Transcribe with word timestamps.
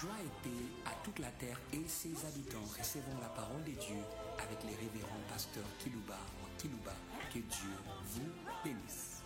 Joie 0.00 0.10
et 0.22 0.48
paix 0.48 0.64
à 0.84 0.90
toute 1.02 1.18
la 1.20 1.30
terre 1.38 1.58
et 1.72 1.82
ses 1.86 2.12
habitants. 2.26 2.64
Recevons 2.78 3.18
la 3.22 3.28
parole 3.28 3.62
de 3.64 3.70
Dieu 3.70 4.02
avec 4.36 4.62
les 4.64 4.74
révérends 4.74 5.24
pasteurs 5.26 5.64
Kilouba 5.78 6.18
ou 6.42 6.60
Kilouba. 6.60 6.92
Que 7.32 7.38
Dieu 7.38 7.70
vous 8.04 8.30
bénisse. 8.62 9.22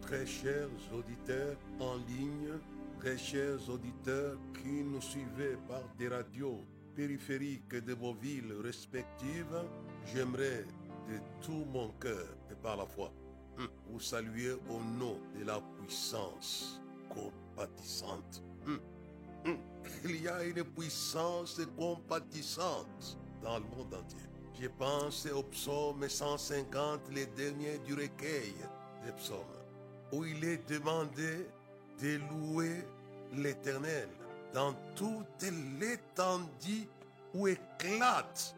Très 0.00 0.26
chers 0.26 0.68
auditeurs 0.94 1.56
en 1.80 1.96
ligne, 1.96 2.58
très 2.98 3.18
chers 3.18 3.68
auditeurs 3.68 4.38
qui 4.54 4.82
nous 4.84 5.02
suivez 5.02 5.56
par 5.68 5.82
des 5.98 6.08
radios 6.08 6.64
périphériques 6.96 7.74
de 7.74 7.92
vos 7.92 8.14
villes 8.14 8.54
respectives, 8.62 9.64
j'aimerais 10.06 10.64
de 11.08 11.18
tout 11.42 11.64
mon 11.70 11.90
cœur 12.00 12.28
par 12.64 12.76
la 12.78 12.86
foi 12.86 13.12
hum, 13.58 13.68
vous 13.90 14.00
saluer 14.00 14.54
au 14.70 14.80
nom 14.98 15.20
de 15.38 15.44
la 15.44 15.60
puissance 15.78 16.80
compatissante. 17.10 18.42
Hum, 18.66 18.80
hum. 19.44 19.58
Il 20.04 20.22
y 20.22 20.28
a 20.28 20.42
une 20.42 20.64
puissance 20.64 21.60
compatissante 21.76 23.18
dans 23.42 23.58
le 23.58 23.64
monde 23.76 23.94
entier. 23.94 24.18
Je 24.58 24.68
pense 24.68 25.26
au 25.26 25.42
psaume 25.42 26.08
150, 26.08 27.00
les 27.12 27.26
derniers 27.26 27.78
du 27.86 27.92
recueil 27.92 28.54
des 29.04 29.12
psaumes, 29.12 29.60
où 30.12 30.24
il 30.24 30.42
est 30.42 30.66
demandé 30.68 31.46
de 32.00 32.18
louer 32.30 32.82
l'Éternel 33.34 34.08
dans 34.54 34.74
toute 34.96 35.42
l'étendue 35.78 36.88
où 37.34 37.46
éclate 37.46 38.56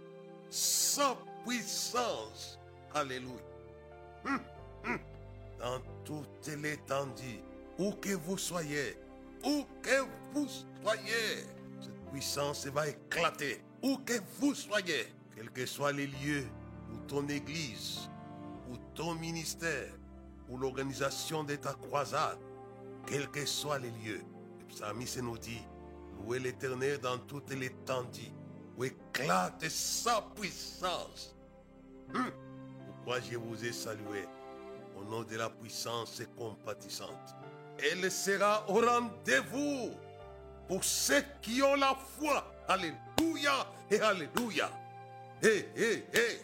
sa 0.49 1.17
puissance. 1.45 2.59
Alléluia. 2.95 3.46
Dans 5.59 5.81
toute 6.05 6.49
l'étendue, 6.63 7.41
où 7.79 7.93
que 7.93 8.15
vous 8.15 8.39
soyez, 8.39 8.99
où 9.45 9.65
que 9.83 10.05
vous 10.33 10.49
soyez, 10.83 11.45
cette 11.81 12.11
puissance 12.11 12.67
va 12.67 12.89
éclater. 12.89 13.63
Où 13.83 13.99
que 13.99 14.15
vous 14.39 14.55
soyez, 14.55 15.13
quels 15.35 15.51
que 15.51 15.67
soient 15.67 15.93
les 15.93 16.07
lieux 16.07 16.47
où 16.93 16.99
ton 17.07 17.29
église, 17.29 18.09
ou 18.71 18.77
ton 18.95 19.15
ministère, 19.15 19.93
ou 20.49 20.57
l'organisation 20.57 21.45
de 21.45 21.57
ta 21.57 21.75
croisade, 21.75 22.39
quels 23.07 23.29
que 23.31 23.45
soient 23.47 23.79
les 23.79 23.91
lieux, 23.91 24.23
le 24.61 24.65
psalmiste 24.67 25.23
nous 25.23 25.39
dit, 25.39 25.63
louez 26.19 26.39
l'éternel 26.39 26.99
dans 26.99 27.19
toute 27.19 27.51
l'étendue, 27.51 28.33
où 28.77 28.85
éclate 28.85 29.69
sa 29.69 30.23
puissance. 30.35 31.35
Hum. 32.15 32.31
Je 33.07 33.37
vous 33.37 33.65
ai 33.65 33.73
salué 33.73 34.27
au 34.97 35.05
nom 35.05 35.23
de 35.23 35.37
la 35.37 35.49
puissance 35.49 36.21
compatissante. 36.37 37.37
Elle 37.79 38.11
sera 38.11 38.69
au 38.69 38.81
rendez-vous 38.81 39.93
pour 40.67 40.83
ceux 40.83 41.23
qui 41.41 41.63
ont 41.63 41.77
la 41.77 41.95
foi. 42.19 42.45
Alléluia 42.69 43.67
et 43.91 44.01
Alléluia. 44.01 44.71
Hé, 45.41 45.69
hé, 45.77 46.05
hé. 46.13 46.41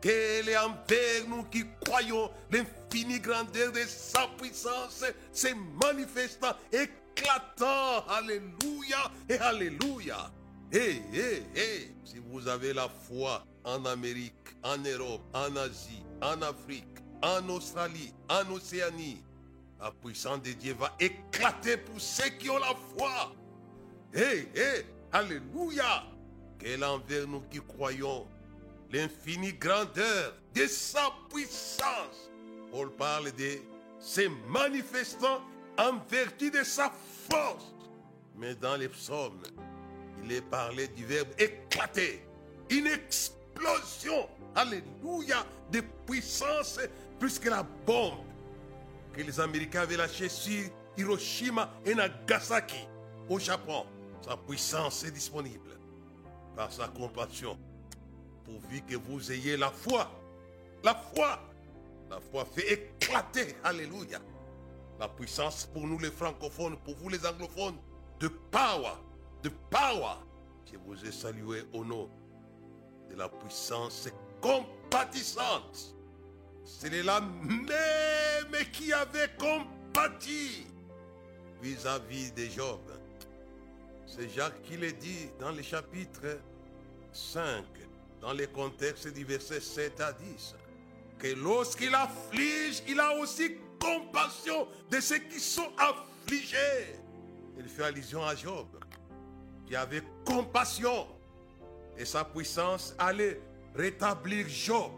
Qu'elle 0.00 0.48
est 0.50 0.56
envers 0.58 1.26
nous 1.26 1.44
qui 1.44 1.64
croyons 1.80 2.30
l'infinie 2.50 3.18
grandeur 3.18 3.72
de 3.72 3.80
sa 3.86 4.28
puissance, 4.38 5.04
se 5.32 5.48
manifestant, 5.82 6.54
éclatant. 6.70 8.06
Alléluia 8.08 9.10
et 9.28 9.38
Alléluia. 9.38 10.30
Hé, 10.70 11.02
hé, 11.14 11.42
hé. 11.54 11.94
Si 12.04 12.18
vous 12.18 12.46
avez 12.46 12.74
la 12.74 12.88
foi 12.88 13.44
en 13.64 13.86
Amérique, 13.86 14.34
en 14.64 14.78
Europe, 14.78 15.22
en 15.34 15.56
Asie, 15.56 16.02
en 16.22 16.40
Afrique, 16.42 16.84
en 17.22 17.48
Australie, 17.48 18.12
en 18.28 18.50
Océanie, 18.50 19.22
la 19.80 19.90
puissance 19.92 20.42
de 20.42 20.52
Dieu 20.52 20.74
va 20.74 20.94
éclater 20.98 21.76
pour 21.76 22.00
ceux 22.00 22.30
qui 22.38 22.48
ont 22.48 22.58
la 22.58 22.74
foi. 22.96 23.32
Hé, 24.14 24.48
hé, 24.54 24.86
Alléluia. 25.12 26.04
Qu'elle 26.58 26.82
envers 26.82 27.28
nous 27.28 27.42
qui 27.42 27.60
croyons 27.60 28.26
l'infinie 28.90 29.52
grandeur 29.52 30.34
de 30.54 30.66
sa 30.66 31.12
puissance. 31.30 32.30
Paul 32.72 32.90
parle 32.92 33.30
de 33.32 33.58
se 34.00 34.28
manifestant 34.48 35.40
en 35.78 35.98
vertu 36.08 36.50
de 36.50 36.64
sa 36.64 36.90
force. 37.30 37.74
Mais 38.36 38.54
dans 38.54 38.76
les 38.76 38.88
psaumes, 38.88 39.42
il 40.24 40.32
est 40.32 40.42
parlé 40.42 40.88
du 40.88 41.04
verbe 41.04 41.28
éclater. 41.38 42.26
Explosion, 43.54 44.28
alléluia, 44.54 45.44
de 45.70 45.80
puissance 46.06 46.80
plus 47.18 47.38
que 47.38 47.48
la 47.48 47.62
bombe 47.86 48.18
que 49.12 49.22
les 49.22 49.38
Américains 49.38 49.82
avaient 49.82 49.96
lâchée 49.96 50.28
sur 50.28 50.64
Hiroshima 50.96 51.72
et 51.84 51.94
Nagasaki 51.94 52.86
au 53.28 53.38
Japon. 53.38 53.86
Sa 54.22 54.36
puissance 54.36 55.04
est 55.04 55.10
disponible 55.10 55.78
par 56.56 56.72
sa 56.72 56.88
compassion 56.88 57.58
pourvu 58.44 58.82
que 58.82 58.96
vous 58.96 59.32
ayez 59.32 59.56
la 59.56 59.70
foi. 59.70 60.10
La 60.82 60.94
foi. 60.94 61.40
La 62.10 62.20
foi 62.20 62.44
fait 62.44 62.72
éclater, 62.72 63.56
alléluia. 63.64 64.20
La 65.00 65.08
puissance 65.08 65.66
pour 65.72 65.86
nous 65.86 65.98
les 65.98 66.10
francophones, 66.10 66.76
pour 66.78 66.94
vous 66.96 67.08
les 67.08 67.24
anglophones, 67.26 67.76
de 68.20 68.28
power, 68.28 68.92
de 69.42 69.48
power. 69.70 70.16
Je 70.70 70.76
vous 70.78 71.04
ai 71.04 71.12
salué 71.12 71.64
au 71.72 71.84
nom 71.84 72.08
de 73.10 73.16
la 73.16 73.28
puissance 73.28 74.08
compatissante. 74.40 75.94
C'est 76.64 77.02
la 77.02 77.20
même 77.20 78.64
qui 78.72 78.92
avait 78.92 79.30
compati 79.38 80.66
vis-à-vis 81.62 82.32
de 82.32 82.44
Job. 82.46 82.80
C'est 84.06 84.28
Jacques 84.28 84.62
qui 84.62 84.76
le 84.76 84.92
dit 84.92 85.28
dans 85.40 85.50
le 85.50 85.62
chapitre 85.62 86.38
5, 87.12 87.64
dans 88.20 88.32
le 88.32 88.46
contexte 88.46 89.08
du 89.08 89.24
verset 89.24 89.60
7 89.60 90.00
à 90.00 90.12
10, 90.12 90.54
que 91.18 91.28
lorsqu'il 91.34 91.94
afflige, 91.94 92.82
il 92.86 93.00
a 93.00 93.16
aussi 93.16 93.56
compassion 93.80 94.66
de 94.90 95.00
ceux 95.00 95.18
qui 95.18 95.40
sont 95.40 95.70
affligés. 95.76 96.96
Il 97.58 97.68
fait 97.68 97.84
allusion 97.84 98.24
à 98.24 98.34
Job, 98.34 98.66
qui 99.66 99.76
avait 99.76 100.02
compassion 100.24 101.06
et 101.96 102.04
sa 102.04 102.24
puissance 102.24 102.94
allait 102.98 103.40
rétablir 103.74 104.46
Job. 104.48 104.92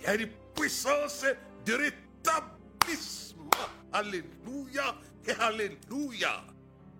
Il 0.00 0.04
y 0.04 0.06
a 0.08 0.14
une 0.14 0.28
puissance 0.54 1.24
de 1.64 1.72
rétablissement. 1.74 3.50
Alléluia 3.92 4.94
et 5.26 5.32
Alléluia. 5.32 6.44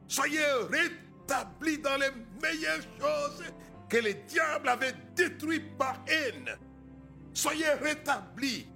Soyez 0.06 0.40
rétablis 0.70 1.78
dans 1.78 1.96
les 1.96 2.10
meilleures 2.42 2.82
choses 2.98 3.44
que 3.88 3.98
le 3.98 4.14
diable 4.26 4.68
avait 4.68 4.94
détruites 5.14 5.76
par 5.76 6.02
haine. 6.06 6.56
Soyez 7.32 7.70
rétablis. 7.80 8.66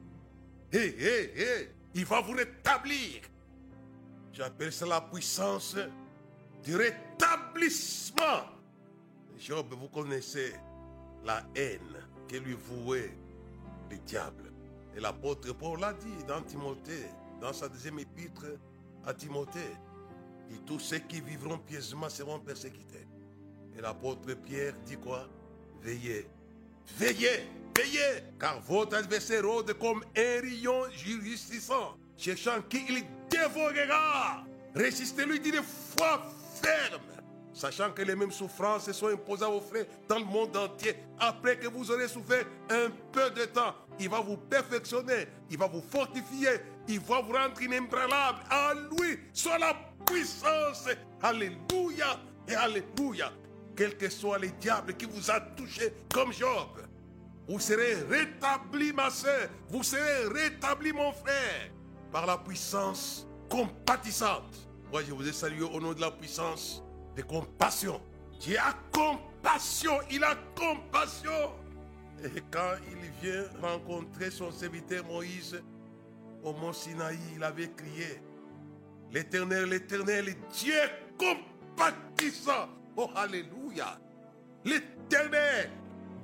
Hé, 0.72 1.68
il 1.94 2.04
va 2.04 2.20
vous 2.20 2.32
rétablir. 2.32 3.22
J'appelle 4.32 4.72
ça 4.72 4.86
la 4.86 5.00
puissance 5.00 5.76
du 6.62 6.76
rétablissement. 6.76 8.44
Job, 9.44 9.74
vous 9.74 9.88
connaissez 9.88 10.54
la 11.24 11.42
haine 11.56 11.96
que 12.28 12.36
lui 12.36 12.54
vouait 12.54 13.12
le 13.90 13.96
diable. 13.98 14.52
Et 14.96 15.00
l'apôtre 15.00 15.52
Paul 15.52 15.80
l'a 15.80 15.92
dit 15.94 16.24
dans 16.28 16.42
Timothée, 16.42 17.06
dans 17.40 17.52
sa 17.52 17.68
deuxième 17.68 17.98
épître 17.98 18.46
à 19.04 19.12
Timothée. 19.12 19.76
Et 20.52 20.58
tous 20.64 20.78
ceux 20.78 20.98
qui 20.98 21.20
vivront 21.20 21.58
pieusement 21.58 22.08
seront 22.08 22.38
persécutés. 22.38 23.06
Et 23.76 23.80
l'apôtre 23.80 24.32
Pierre 24.34 24.74
dit 24.86 24.96
quoi 24.96 25.26
Veillez, 25.82 26.28
veillez, 26.96 27.48
veillez, 27.76 28.22
car 28.38 28.60
votre 28.60 28.96
adversaire 28.96 29.44
rôde 29.44 29.72
comme 29.72 30.04
un 30.16 30.40
rayon 30.40 30.88
jurisdissant, 30.90 31.96
cherchant 32.16 32.62
qui 32.68 32.84
il 32.88 33.04
dévorera. 33.28 34.44
Résistez-lui 34.72 35.40
d'une 35.40 35.62
foi 35.62 36.22
ferme, 36.62 37.11
sachant 37.52 37.90
que 37.90 38.02
les 38.02 38.14
mêmes 38.14 38.30
souffrances 38.30 38.90
sont 38.92 39.08
imposées 39.08 39.44
à 39.44 39.48
vos 39.48 39.60
frères 39.60 39.86
dans 40.08 40.18
le 40.18 40.24
monde 40.24 40.56
entier. 40.56 40.96
Après 41.18 41.58
que 41.58 41.68
vous 41.68 41.90
aurez 41.90 42.08
souffert 42.08 42.44
un 42.70 42.90
peu 43.12 43.30
de 43.30 43.44
temps, 43.46 43.74
il 43.98 44.08
va 44.08 44.20
vous 44.20 44.36
perfectionner, 44.36 45.28
il 45.50 45.58
va 45.58 45.66
vous 45.66 45.82
fortifier, 45.82 46.60
il 46.88 47.00
va 47.00 47.20
vous 47.20 47.32
rendre 47.32 47.60
inébranlable. 47.60 48.38
À 48.50 48.74
lui 48.74 49.18
soit 49.32 49.58
la 49.58 49.74
puissance. 50.06 50.88
Alléluia 51.22 52.18
et 52.48 52.54
Alléluia. 52.54 53.32
Quel 53.76 53.96
que 53.96 54.10
soit 54.10 54.38
le 54.38 54.48
diable 54.48 54.94
qui 54.94 55.06
vous 55.06 55.30
a 55.30 55.40
touché 55.40 55.94
comme 56.12 56.32
Job, 56.32 56.68
vous 57.48 57.58
serez 57.58 57.94
rétabli, 58.08 58.92
ma 58.92 59.10
soeur. 59.10 59.48
Vous 59.68 59.82
serez 59.82 60.26
rétabli, 60.28 60.92
mon 60.92 61.12
frère, 61.12 61.70
par 62.10 62.26
la 62.26 62.38
puissance 62.38 63.26
compatissante. 63.48 64.68
Moi, 64.90 65.02
je 65.06 65.12
vous 65.12 65.26
ai 65.26 65.32
salué 65.32 65.62
au 65.62 65.80
nom 65.80 65.92
de 65.92 66.00
la 66.00 66.10
puissance 66.10 66.82
de 67.16 67.22
compassion. 67.22 68.00
Dieu 68.40 68.56
a 68.58 68.74
compassion, 68.90 69.98
il 70.10 70.24
a 70.24 70.34
compassion. 70.56 71.52
Et 72.24 72.40
quand 72.50 72.74
il 72.90 73.10
vient 73.20 73.44
rencontrer 73.60 74.30
son 74.30 74.50
serviteur 74.50 75.04
Moïse 75.04 75.62
au 76.42 76.52
mont 76.52 76.72
Sinaï, 76.72 77.18
il 77.36 77.42
avait 77.42 77.70
crié, 77.70 78.20
L'Éternel, 79.12 79.64
l'Éternel, 79.66 80.34
Dieu 80.54 80.80
compatissant. 81.18 82.68
Oh, 82.96 83.10
Alléluia. 83.14 84.00
L'Éternel, 84.64 85.70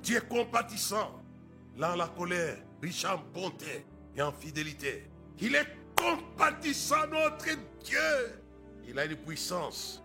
Dieu 0.01 0.21
compatissant. 0.21 1.21
Là, 1.77 1.95
la 1.95 2.07
colère, 2.07 2.57
riche 2.81 3.05
en 3.05 3.19
bonté 3.33 3.85
et 4.15 4.21
en 4.21 4.31
fidélité. 4.31 5.07
Il 5.39 5.55
est 5.55 5.67
compatissant, 5.95 7.07
notre 7.11 7.45
Dieu. 7.83 8.41
Il 8.87 8.97
a 8.97 9.05
une 9.05 9.17
puissance 9.17 10.03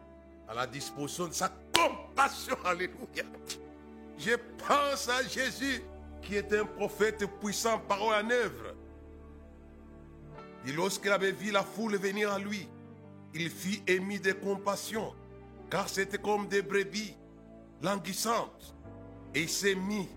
à 0.49 0.55
la 0.55 0.67
disposition 0.67 1.29
de 1.29 1.32
sa 1.32 1.50
compassion. 1.73 2.56
Alléluia. 2.64 3.25
Je 4.19 4.32
pense 4.67 5.08
à 5.08 5.23
Jésus 5.23 5.82
qui 6.23 6.37
est 6.37 6.52
un 6.52 6.64
prophète 6.64 7.25
puissant, 7.41 7.79
parole 7.81 8.14
en 8.14 8.31
œuvre. 8.31 8.75
Et 10.67 10.73
lorsqu'il 10.73 11.11
avait 11.11 11.32
vu 11.32 11.50
la 11.50 11.62
foule 11.62 11.96
venir 11.96 12.32
à 12.32 12.38
lui, 12.38 12.67
il 13.35 13.50
fit 13.50 13.82
émis 13.87 14.20
de 14.20 14.32
compassion, 14.32 15.12
car 15.70 15.88
c'était 15.88 16.19
comme 16.19 16.49
des 16.49 16.62
brebis 16.62 17.14
languissantes. 17.82 18.75
Et 19.35 19.43
il 19.43 19.49
s'est 19.49 19.75
mis 19.75 20.08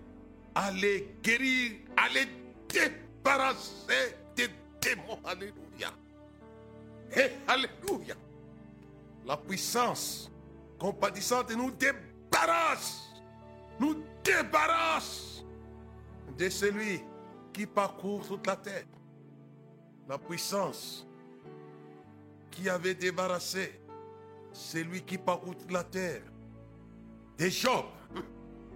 à 0.54 0.70
les 0.70 1.14
guérir, 1.22 1.72
à 1.96 2.08
les 2.08 2.26
débarrasser 2.68 4.16
des 4.36 4.48
démons. 4.80 5.18
Alléluia. 5.24 5.92
Et 7.14 7.30
Alléluia. 7.46 8.14
La 9.28 9.36
puissance 9.36 10.30
compatissante 10.78 11.54
nous 11.54 11.70
débarrasse, 11.70 13.02
nous 13.78 14.02
débarrasse 14.24 15.44
de 16.38 16.48
celui 16.48 17.02
qui 17.52 17.66
parcourt 17.66 18.26
toute 18.26 18.46
la 18.46 18.56
terre. 18.56 18.86
La 20.08 20.16
puissance 20.16 21.06
qui 22.50 22.70
avait 22.70 22.94
débarrassé 22.94 23.78
celui 24.54 25.02
qui 25.02 25.18
parcourt 25.18 25.58
toute 25.58 25.72
la 25.72 25.84
terre. 25.84 26.22
Des 27.36 27.50
Job. 27.50 27.84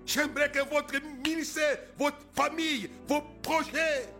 J'aimerais 0.04 0.52
que 0.52 0.68
votre 0.68 1.00
ministère, 1.24 1.78
votre 1.96 2.18
famille, 2.34 2.90
vos 3.08 3.22
projets, 3.42 4.12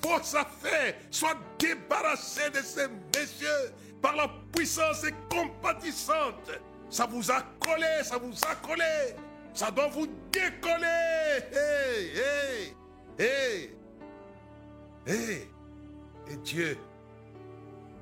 vos 0.00 0.36
affaires 0.36 0.94
soient 1.10 1.36
débarrassés 1.58 2.50
de 2.50 2.60
ces 2.60 2.86
messieurs 2.86 3.72
par 4.04 4.14
la 4.14 4.28
puissance 4.52 5.06
compatissante. 5.30 6.50
Ça 6.90 7.06
vous 7.06 7.30
a 7.30 7.40
collé, 7.58 8.02
ça 8.02 8.18
vous 8.18 8.34
a 8.46 8.54
collé. 8.56 9.16
Ça 9.54 9.70
doit 9.70 9.88
vous 9.88 10.06
décoller. 10.30 11.40
Hey, 11.50 12.74
hey. 13.18 13.70
Hey. 15.06 15.48
Et 16.28 16.36
Dieu, 16.36 16.76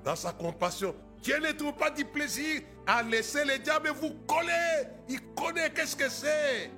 dans 0.05 0.17
sa 0.17 0.33
compassion, 0.33 0.93
Dieu 1.23 1.39
ne 1.39 1.53
trouve 1.53 1.75
pas 1.75 1.91
du 1.91 2.05
plaisir 2.05 2.63
à 2.85 3.05
laisser 3.05 3.45
le 3.45 3.61
diable 3.61 3.91
vous 3.91 4.15
coller. 4.27 4.89
Il 5.09 5.21
connaît 5.35 5.71
qu'est-ce 5.71 5.95
que 5.95 6.09
c'est. 6.09 6.69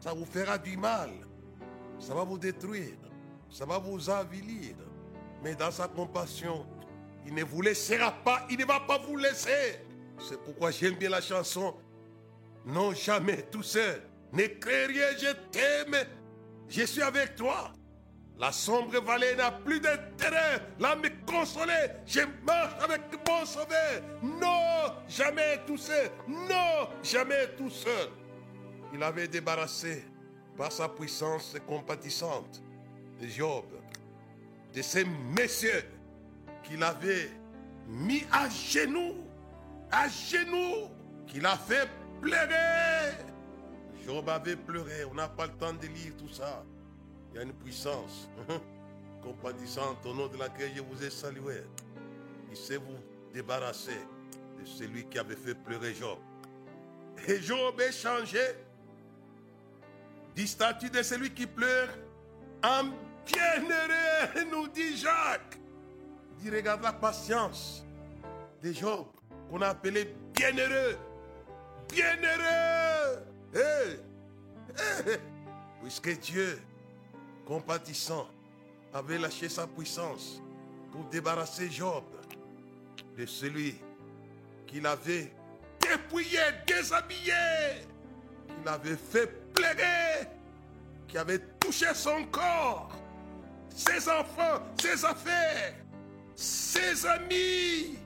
Ça 0.00 0.12
vous 0.12 0.26
fera 0.26 0.58
du 0.58 0.76
mal. 0.76 1.10
Ça 2.00 2.12
va 2.12 2.24
vous 2.24 2.38
détruire. 2.38 2.96
Ça 3.50 3.64
va 3.64 3.78
vous 3.78 4.10
avilir. 4.10 4.74
Mais 5.44 5.54
dans 5.54 5.70
sa 5.70 5.86
compassion, 5.86 6.66
il 7.28 7.34
ne 7.34 7.44
vous 7.44 7.60
laissera 7.60 8.10
pas. 8.10 8.46
Il 8.48 8.58
ne 8.58 8.64
va 8.64 8.80
pas 8.80 8.96
vous 8.96 9.18
laisser. 9.18 9.80
C'est 10.18 10.42
pourquoi 10.42 10.70
j'aime 10.70 10.94
bien 10.94 11.10
la 11.10 11.20
chanson. 11.20 11.74
Non, 12.64 12.94
jamais 12.94 13.42
tout 13.50 13.62
seul. 13.62 14.00
Ne 14.32 14.44
rien, 14.44 15.08
je 15.18 15.32
t'aime. 15.50 16.06
Je 16.68 16.84
suis 16.84 17.02
avec 17.02 17.36
toi. 17.36 17.70
La 18.38 18.50
sombre 18.50 18.98
vallée 19.02 19.34
n'a 19.36 19.50
plus 19.50 19.78
d'intérêt. 19.78 20.62
Là, 20.80 20.96
me 20.96 21.10
consoler. 21.30 21.88
Je 22.06 22.20
marche 22.46 22.82
avec 22.82 23.02
mon 23.28 23.44
sauveur. 23.44 24.02
Non, 24.22 24.94
jamais 25.06 25.60
tout 25.66 25.76
seul. 25.76 26.10
Non, 26.26 26.88
jamais 27.02 27.48
tout 27.58 27.70
seul. 27.70 28.08
Il 28.94 29.02
avait 29.02 29.28
débarrassé 29.28 30.02
par 30.56 30.72
sa 30.72 30.88
puissance 30.88 31.56
compatissante 31.66 32.62
de 33.20 33.26
Job, 33.26 33.64
de 34.74 34.80
ces 34.80 35.04
messieurs 35.04 35.84
qu'il 36.68 36.82
avait 36.82 37.30
mis 37.86 38.24
à 38.30 38.48
genoux, 38.48 39.16
à 39.90 40.08
genoux, 40.08 40.90
qu'il 41.26 41.46
a 41.46 41.56
fait 41.56 41.88
pleurer. 42.20 43.16
Job 44.04 44.28
avait 44.28 44.56
pleuré, 44.56 45.04
on 45.10 45.14
n'a 45.14 45.28
pas 45.28 45.46
le 45.46 45.52
temps 45.52 45.72
de 45.72 45.86
lire 45.86 46.12
tout 46.18 46.28
ça. 46.28 46.64
Il 47.30 47.36
y 47.36 47.38
a 47.40 47.42
une 47.42 47.52
puissance 47.52 48.28
compatissante 49.22 50.04
au 50.06 50.14
nom 50.14 50.28
de 50.28 50.36
laquelle 50.36 50.70
je 50.74 50.82
vous 50.82 51.02
ai 51.02 51.10
salué. 51.10 51.62
Il 52.50 52.56
sait 52.56 52.76
vous 52.76 52.98
débarrasser 53.32 54.00
de 54.58 54.64
celui 54.64 55.04
qui 55.06 55.18
avait 55.18 55.36
fait 55.36 55.54
pleurer 55.54 55.94
Job. 55.94 56.18
Et 57.26 57.40
Job 57.40 57.80
est 57.80 57.92
changé 57.92 58.40
du 60.34 60.46
statut 60.46 60.90
de 60.90 61.02
celui 61.02 61.30
qui 61.30 61.46
pleure 61.46 61.88
en 62.62 62.84
bienheureux, 63.26 64.50
nous 64.50 64.68
dit 64.68 64.96
Jacques. 64.96 65.58
Il 66.44 66.54
regarde 66.54 66.82
la 66.82 66.92
patience 66.92 67.84
de 68.62 68.72
Job, 68.72 69.06
qu'on 69.50 69.60
a 69.60 69.68
appelé 69.68 70.14
bienheureux. 70.34 70.96
Bienheureux. 71.88 73.24
Puisque 75.82 76.18
Dieu 76.20 76.60
compatissant, 77.46 78.28
avait 78.92 79.18
lâché 79.18 79.48
sa 79.48 79.66
puissance 79.66 80.40
pour 80.92 81.04
débarrasser 81.04 81.70
Job 81.70 82.04
de 83.16 83.26
celui 83.26 83.76
qu'il 84.66 84.86
avait 84.86 85.32
dépouillé, 85.80 86.40
déshabillé, 86.66 87.84
qu'il 88.46 88.68
avait 88.68 88.96
fait 88.96 89.26
plaider, 89.52 90.28
qui 91.06 91.18
avait 91.18 91.38
touché 91.58 91.86
son 91.94 92.24
corps, 92.26 92.90
ses 93.74 94.08
enfants, 94.08 94.62
ses 94.80 95.04
affaires, 95.04 95.74
ses 96.38 97.04
amis, 97.04 97.98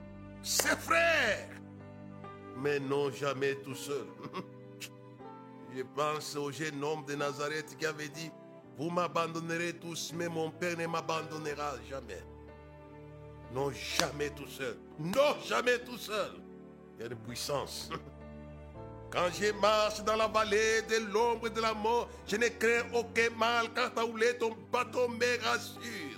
ses 0.42 0.74
frères, 0.76 1.50
mais 2.56 2.80
non 2.80 3.10
jamais 3.10 3.56
tout 3.56 3.74
seul. 3.74 4.06
Je 5.76 5.82
pense 5.94 6.34
au 6.36 6.50
jeune 6.50 6.82
homme 6.82 7.04
de 7.04 7.14
Nazareth 7.14 7.76
qui 7.78 7.84
avait 7.84 8.08
dit, 8.08 8.30
vous 8.78 8.88
m'abandonnerez 8.88 9.74
tous, 9.74 10.12
mais 10.14 10.28
mon 10.28 10.50
Père 10.50 10.78
ne 10.78 10.86
m'abandonnera 10.86 11.74
jamais. 11.90 12.22
Non, 13.52 13.70
jamais 13.70 14.30
tout 14.30 14.48
seul. 14.48 14.78
Non, 14.98 15.36
jamais 15.46 15.78
tout 15.80 15.98
seul. 15.98 16.30
Il 16.96 17.02
y 17.02 17.08
a 17.08 17.10
une 17.10 17.18
puissance. 17.18 17.90
Quand 19.10 19.28
je 19.30 19.52
marche 19.60 20.02
dans 20.04 20.16
la 20.16 20.26
vallée 20.26 20.80
de 20.88 21.12
l'ombre 21.12 21.50
de 21.50 21.60
la 21.60 21.74
mort, 21.74 22.08
je 22.26 22.36
ne 22.36 22.48
crains 22.48 22.88
aucun 22.94 23.28
mal 23.36 23.70
car 23.74 23.92
ta 23.92 24.02
ton 24.40 24.56
bateau 24.72 25.08
me 25.08 25.44
rassure. 25.44 26.11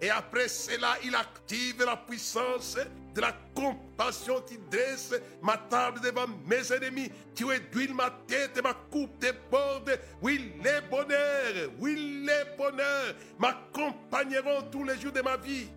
Et 0.00 0.08
après 0.08 0.48
cela, 0.48 0.94
il 1.04 1.14
active 1.14 1.84
la 1.84 1.96
puissance 1.96 2.78
de 3.14 3.20
la 3.20 3.34
compassion. 3.54 4.42
Tu 4.48 4.58
dresses 4.70 5.14
ma 5.42 5.58
table 5.58 6.00
devant 6.00 6.26
mes 6.46 6.72
ennemis. 6.72 7.10
Tu 7.34 7.44
d'huile 7.70 7.94
ma 7.94 8.10
tête 8.26 8.56
et 8.56 8.62
ma 8.62 8.72
coupe 8.72 9.18
déborde. 9.18 9.98
Oui, 10.22 10.54
les 10.64 10.80
bonheurs, 10.88 11.70
oui, 11.78 12.24
les 12.26 12.56
bonheurs 12.56 13.14
m'accompagneront 13.38 14.62
tous 14.70 14.84
les 14.84 14.98
jours 14.98 15.12
de 15.12 15.20
ma 15.20 15.36
vie. 15.36 15.68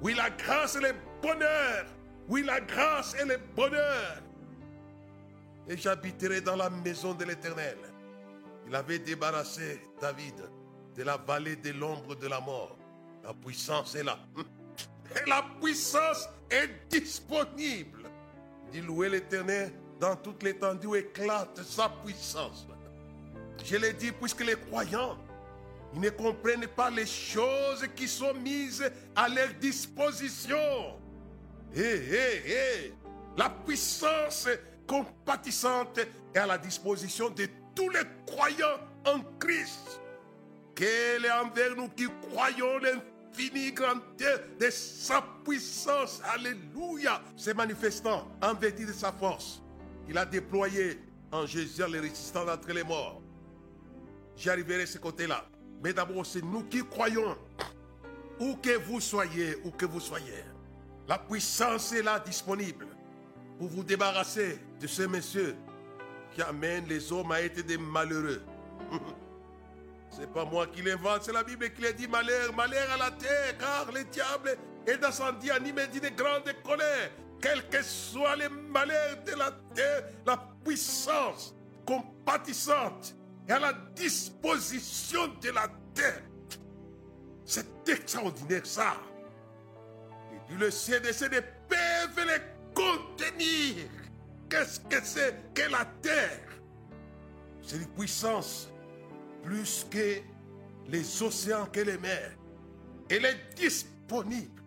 Oui, 0.00 0.14
la 0.14 0.30
grâce 0.30 0.76
et 0.76 0.80
le 0.80 0.94
bonheur. 1.20 1.86
Oui, 2.28 2.42
la 2.44 2.60
grâce 2.60 3.14
et 3.20 3.24
le 3.24 3.38
bonheur. 3.54 4.22
Et 5.68 5.76
j'habiterai 5.76 6.40
dans 6.40 6.56
la 6.56 6.70
maison 6.70 7.12
de 7.12 7.24
l'Éternel. 7.24 7.76
Il 8.66 8.74
avait 8.74 8.98
débarrassé 8.98 9.80
David 10.00 10.34
de 10.96 11.02
la 11.02 11.16
vallée 11.16 11.56
de 11.56 11.72
l'ombre 11.72 12.14
de 12.16 12.26
la 12.26 12.40
mort. 12.40 12.76
La 13.26 13.34
puissance 13.34 13.96
est 13.96 14.04
là. 14.04 14.16
La 15.26 15.44
puissance 15.60 16.28
est 16.48 16.70
disponible. 16.88 18.08
Dit 18.70 18.80
louer 18.82 19.08
l'éternel 19.08 19.72
dans 19.98 20.14
toute 20.14 20.44
l'étendue 20.44 20.96
éclate 20.96 21.60
sa 21.64 21.88
puissance. 21.88 22.68
Je 23.64 23.76
l'ai 23.78 23.94
dit 23.94 24.12
puisque 24.12 24.44
les 24.44 24.54
croyants, 24.54 25.18
ils 25.92 26.00
ne 26.00 26.10
comprennent 26.10 26.68
pas 26.68 26.88
les 26.88 27.06
choses 27.06 27.84
qui 27.96 28.06
sont 28.06 28.34
mises 28.34 28.88
à 29.16 29.28
leur 29.28 29.48
disposition. 29.60 30.96
Hé, 31.74 31.80
hé, 31.80 32.42
hé. 32.46 32.94
La 33.36 33.50
puissance 33.50 34.48
compatissante 34.86 35.98
est 36.32 36.38
à 36.38 36.46
la 36.46 36.58
disposition 36.58 37.28
de 37.30 37.48
tous 37.74 37.90
les 37.90 38.02
croyants 38.24 38.78
en 39.04 39.18
Christ. 39.40 40.00
Quelle 40.76 41.24
est 41.24 41.30
envers 41.32 41.74
nous 41.74 41.88
qui 41.88 42.06
croyons 42.30 42.78
l'infinie 43.36 43.72
grandeur 43.72 44.40
de 44.58 44.70
sa 44.70 45.22
puissance. 45.44 46.20
Alléluia. 46.34 47.20
Se 47.36 47.50
manifestant 47.50 48.28
en 48.42 48.54
vertu 48.54 48.84
de 48.86 48.92
sa 48.92 49.12
force. 49.12 49.62
Il 50.08 50.16
a 50.18 50.24
déployé 50.24 50.98
en 51.32 51.46
Jésus 51.46 51.82
les 51.90 52.00
résistants 52.00 52.44
d'entre 52.44 52.72
les 52.72 52.84
morts. 52.84 53.20
J'arriverai 54.36 54.82
à 54.82 54.86
ce 54.86 54.98
côté-là. 54.98 55.44
Mais 55.82 55.92
d'abord, 55.92 56.24
c'est 56.24 56.42
nous 56.42 56.64
qui 56.64 56.84
croyons. 56.84 57.36
Où 58.38 58.54
que 58.56 58.76
vous 58.76 59.00
soyez, 59.00 59.56
où 59.64 59.70
que 59.70 59.86
vous 59.86 60.00
soyez, 60.00 60.44
la 61.08 61.18
puissance 61.18 61.92
est 61.94 62.02
là 62.02 62.20
disponible 62.20 62.86
pour 63.58 63.68
vous 63.68 63.82
débarrasser 63.82 64.58
de 64.78 64.86
ce 64.86 65.02
monsieur 65.02 65.56
qui 66.34 66.42
amène 66.42 66.86
les 66.86 67.10
hommes 67.12 67.32
à 67.32 67.40
être 67.40 67.64
des 67.64 67.78
malheureux. 67.78 68.42
C'est 70.16 70.32
pas 70.32 70.46
moi 70.46 70.66
qui 70.66 70.80
l'invente, 70.80 71.24
c'est 71.24 71.32
la 71.32 71.44
Bible 71.44 71.70
qui 71.74 71.82
l'a 71.82 71.92
dit 71.92 72.08
malheur, 72.08 72.54
malheur 72.54 72.90
à 72.90 72.96
la 72.96 73.10
terre, 73.10 73.58
car 73.58 73.92
le 73.92 74.02
diable 74.04 74.56
est 74.86 74.96
descendu 74.96 75.50
animé 75.50 75.86
d'une 75.88 76.08
grande 76.16 76.50
colère. 76.64 77.10
Quels 77.38 77.68
que 77.68 77.82
soient 77.82 78.34
les 78.34 78.48
malheurs 78.48 79.22
de 79.26 79.32
la 79.32 79.50
terre, 79.74 80.04
la 80.24 80.38
puissance 80.64 81.54
compatissante 81.84 83.14
et 83.46 83.52
à 83.52 83.58
la 83.58 83.74
disposition 83.94 85.28
de 85.42 85.50
la 85.50 85.68
terre. 85.92 86.22
C'est 87.44 87.86
extraordinaire 87.86 88.64
ça. 88.64 88.96
Et 90.32 90.38
tu 90.48 90.56
le 90.56 90.70
sais, 90.70 91.00
c'est 91.12 91.28
de 91.28 91.42
peuvent 91.68 92.26
les 92.26 92.42
contenir. 92.74 93.84
Qu'est-ce 94.48 94.80
que 94.80 95.04
c'est 95.04 95.52
que 95.52 95.70
la 95.70 95.84
terre? 96.00 96.40
C'est 97.60 97.76
une 97.76 97.88
puissance 97.88 98.70
plus 99.46 99.86
que 99.88 100.18
les 100.88 101.22
océans, 101.22 101.66
que 101.66 101.80
les 101.80 101.98
mers. 101.98 102.32
Elle 103.08 103.24
est 103.24 103.54
disponible. 103.54 104.62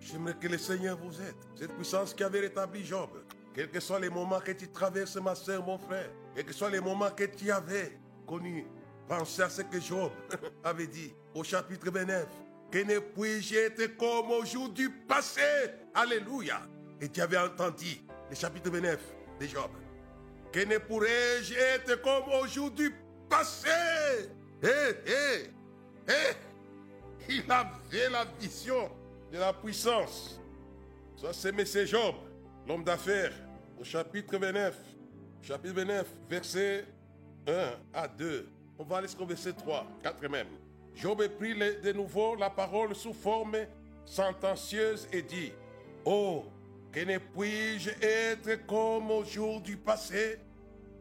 J'aimerais 0.00 0.34
que 0.34 0.48
le 0.48 0.58
Seigneur 0.58 0.98
vous 0.98 1.20
aide. 1.20 1.34
Cette 1.54 1.72
puissance 1.76 2.12
qui 2.12 2.24
avait 2.24 2.40
rétabli 2.40 2.84
Job. 2.84 3.10
Quels 3.54 3.70
que 3.70 3.78
soient 3.78 4.00
les 4.00 4.10
moments 4.10 4.40
que 4.40 4.50
tu 4.50 4.68
traverses, 4.68 5.16
ma 5.16 5.36
soeur, 5.36 5.64
mon 5.64 5.78
frère. 5.78 6.10
Quels 6.34 6.44
que 6.44 6.52
soient 6.52 6.70
les 6.70 6.80
moments 6.80 7.10
que 7.10 7.24
tu 7.24 7.52
avais 7.52 7.96
connus. 8.26 8.66
Pensez 9.08 9.42
à 9.42 9.48
ce 9.48 9.62
que 9.62 9.80
Job 9.80 10.10
avait 10.64 10.88
dit 10.88 11.14
au 11.32 11.44
chapitre 11.44 11.88
29. 11.90 12.26
Que 12.72 12.78
ne 12.78 12.98
puis-je 12.98 13.54
être 13.54 13.96
comme 13.96 14.32
au 14.32 14.44
jour 14.44 14.70
du 14.70 14.90
passé? 14.90 15.40
Alléluia. 15.94 16.62
Et 17.00 17.08
tu 17.08 17.20
avais 17.20 17.38
entendu 17.38 18.00
le 18.28 18.34
chapitre 18.34 18.70
29 18.70 18.98
de 19.40 19.46
Job. 19.46 19.70
Que 20.52 20.64
ne 20.64 20.78
pourrais-je 20.78 21.54
être 21.54 22.02
comme 22.02 22.32
au 22.32 22.46
jour 22.48 22.70
du 22.72 22.92
passé. 23.28 23.68
Eh, 24.62 24.66
eh, 25.06 25.50
eh. 26.08 26.34
Il 27.28 27.50
avait 27.50 28.10
la 28.10 28.24
vision 28.38 28.90
de 29.32 29.38
la 29.38 29.52
puissance. 29.52 30.40
Ça, 31.16 31.32
c'est 31.32 31.48
M. 31.48 31.86
Job, 31.86 32.14
l'homme 32.66 32.84
d'affaires, 32.84 33.32
au 33.80 33.84
chapitre 33.84 34.36
29. 34.38 34.76
Chapitre 35.42 35.74
29, 35.74 36.06
verset 36.28 36.84
1 37.46 37.52
à 37.92 38.08
2. 38.08 38.48
On 38.78 38.84
va 38.84 38.98
aller 38.98 39.06
jusqu'au 39.06 39.26
verset 39.26 39.52
3, 39.52 39.86
4 40.02 40.28
même. 40.28 40.46
Job 40.94 41.26
prit 41.38 41.54
de 41.54 41.92
nouveau 41.92 42.36
la 42.36 42.50
parole 42.50 42.94
sous 42.94 43.12
forme 43.12 43.56
sentencieuse 44.04 45.08
et 45.12 45.22
dit 45.22 45.52
Oh, 46.04 46.44
que 46.92 47.00
ne 47.00 47.18
puis-je 47.18 47.90
être 48.00 48.66
comme 48.66 49.10
au 49.10 49.24
jour 49.24 49.60
du 49.60 49.76
passé, 49.76 50.38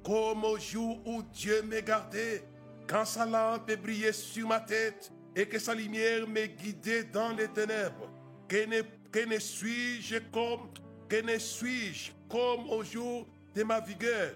comme 0.04 0.44
au 0.44 0.58
jour 0.58 1.00
où 1.06 1.24
Dieu 1.34 1.62
me 1.64 1.80
gardait, 1.80 2.44
quand 2.88 3.06
sa 3.06 3.26
lampe 3.26 3.72
brillait 3.82 4.12
sur 4.12 4.48
ma 4.48 4.60
tête 4.60 5.12
et 5.36 5.46
que 5.46 5.58
sa 5.58 5.74
lumière 5.74 6.28
me 6.28 6.46
guidait 6.46 7.04
dans 7.04 7.32
les 7.32 7.48
ténèbres. 7.48 8.10
Que 8.48 9.26
ne, 9.26 9.40
suis-je 9.40 10.18
comme, 10.32 10.70
que 11.08 11.22
ne 11.22 11.38
suis-je 11.38 12.12
comme 12.30 12.70
au 12.70 12.84
jour 12.84 13.26
de 13.56 13.64
ma 13.64 13.80
vigueur, 13.80 14.36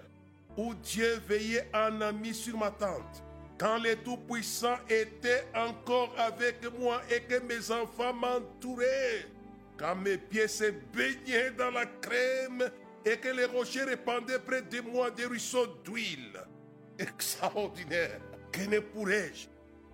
où 0.56 0.74
Dieu 0.74 1.20
veillait 1.28 1.68
en 1.74 2.00
ami 2.00 2.34
sur 2.34 2.56
ma 2.56 2.70
tente, 2.70 3.22
quand 3.58 3.78
les 3.78 3.96
Tout-Puissants 3.96 4.78
étaient 4.88 5.44
encore 5.54 6.14
avec 6.16 6.56
moi 6.78 7.02
et 7.10 7.20
que 7.20 7.40
mes 7.40 7.70
enfants 7.70 8.14
m'entouraient, 8.14 9.26
quand 9.76 9.96
mes 9.96 10.16
pieds 10.16 10.48
se 10.48 10.70
baignaient 10.92 11.50
dans 11.50 11.70
la 11.70 11.86
crème 11.86 12.70
et 13.04 13.16
que 13.16 13.28
les 13.28 13.44
rochers 13.44 13.84
répandaient 13.84 14.38
près 14.38 14.62
de 14.62 14.80
moi 14.80 15.10
des 15.10 15.26
ruisseaux 15.26 15.66
d'huile. 15.84 16.40
Extraordinaire. 16.98 18.20
Que 18.52 18.62
ne 18.62 18.80
pourrais-je? 18.80 19.46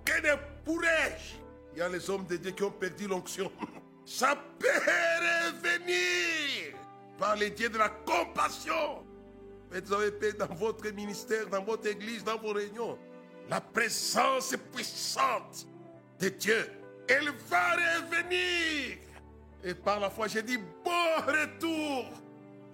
Que 0.05 0.21
ne 0.21 0.35
pourrais-je? 0.65 1.37
Il 1.73 1.79
y 1.79 1.83
a 1.83 1.89
les 1.89 2.09
hommes 2.09 2.27
de 2.27 2.37
Dieu 2.37 2.53
qui 2.53 2.63
ont 2.63 2.71
perdu 2.71 3.07
l'onction. 3.07 3.51
Ça 4.07 4.37
peut 4.59 4.69
revenir 4.69 5.97
par 7.19 7.37
les 7.37 7.51
dieux 7.51 7.69
de 7.69 7.79
la 7.79 7.89
compassion. 7.89 9.05
Vous 9.71 9.93
avez 9.93 10.13
peur 10.13 10.35
dans 10.39 10.55
votre 10.55 10.89
ministère, 10.91 11.49
dans 11.49 11.65
votre 11.65 11.87
église, 11.87 12.23
dans 12.23 12.39
vos 12.39 12.53
réunions. 12.53 12.99
La 13.49 13.61
présence 13.61 14.55
puissante 14.73 15.67
de 16.21 16.29
Dieu, 16.29 16.71
elle 17.09 17.31
va 17.49 17.73
revenir. 17.73 18.99
Et 19.65 19.75
par 19.75 19.99
la 19.99 20.11
foi, 20.11 20.29
j'ai 20.29 20.43
dit 20.43 20.59
bon 20.85 21.17
retour 21.27 22.24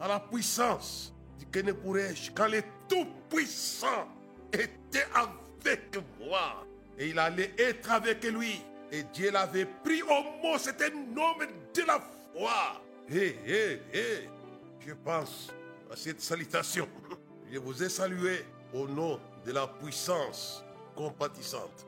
à 0.00 0.08
la 0.08 0.20
puissance. 0.20 1.12
Que 1.50 1.60
ne 1.60 1.72
pourrais-je 1.72 2.30
quand 2.30 2.46
le 2.46 2.62
Tout-Puissant 2.88 4.06
était 4.52 5.06
avec 5.14 5.98
moi 6.20 6.64
et 6.96 7.08
il 7.08 7.18
allait 7.18 7.52
être 7.58 7.90
avec 7.90 8.22
lui. 8.24 8.62
Et 8.92 9.02
Dieu 9.02 9.32
l'avait 9.32 9.64
pris 9.64 10.00
au 10.02 10.22
mot, 10.42 10.58
c'était 10.58 10.92
un 10.92 11.16
homme 11.16 11.46
de 11.74 11.82
la 11.82 12.00
foi. 12.32 12.82
Hé, 13.10 13.36
hé, 13.44 13.80
hé, 13.92 14.28
je 14.86 14.92
pense 14.92 15.52
à 15.90 15.96
cette 15.96 16.20
salutation. 16.20 16.88
Je 17.50 17.58
vous 17.58 17.82
ai 17.82 17.88
salué 17.88 18.44
au 18.72 18.86
nom 18.86 19.18
de 19.44 19.50
la 19.50 19.66
puissance 19.66 20.64
compatissante. 20.94 21.86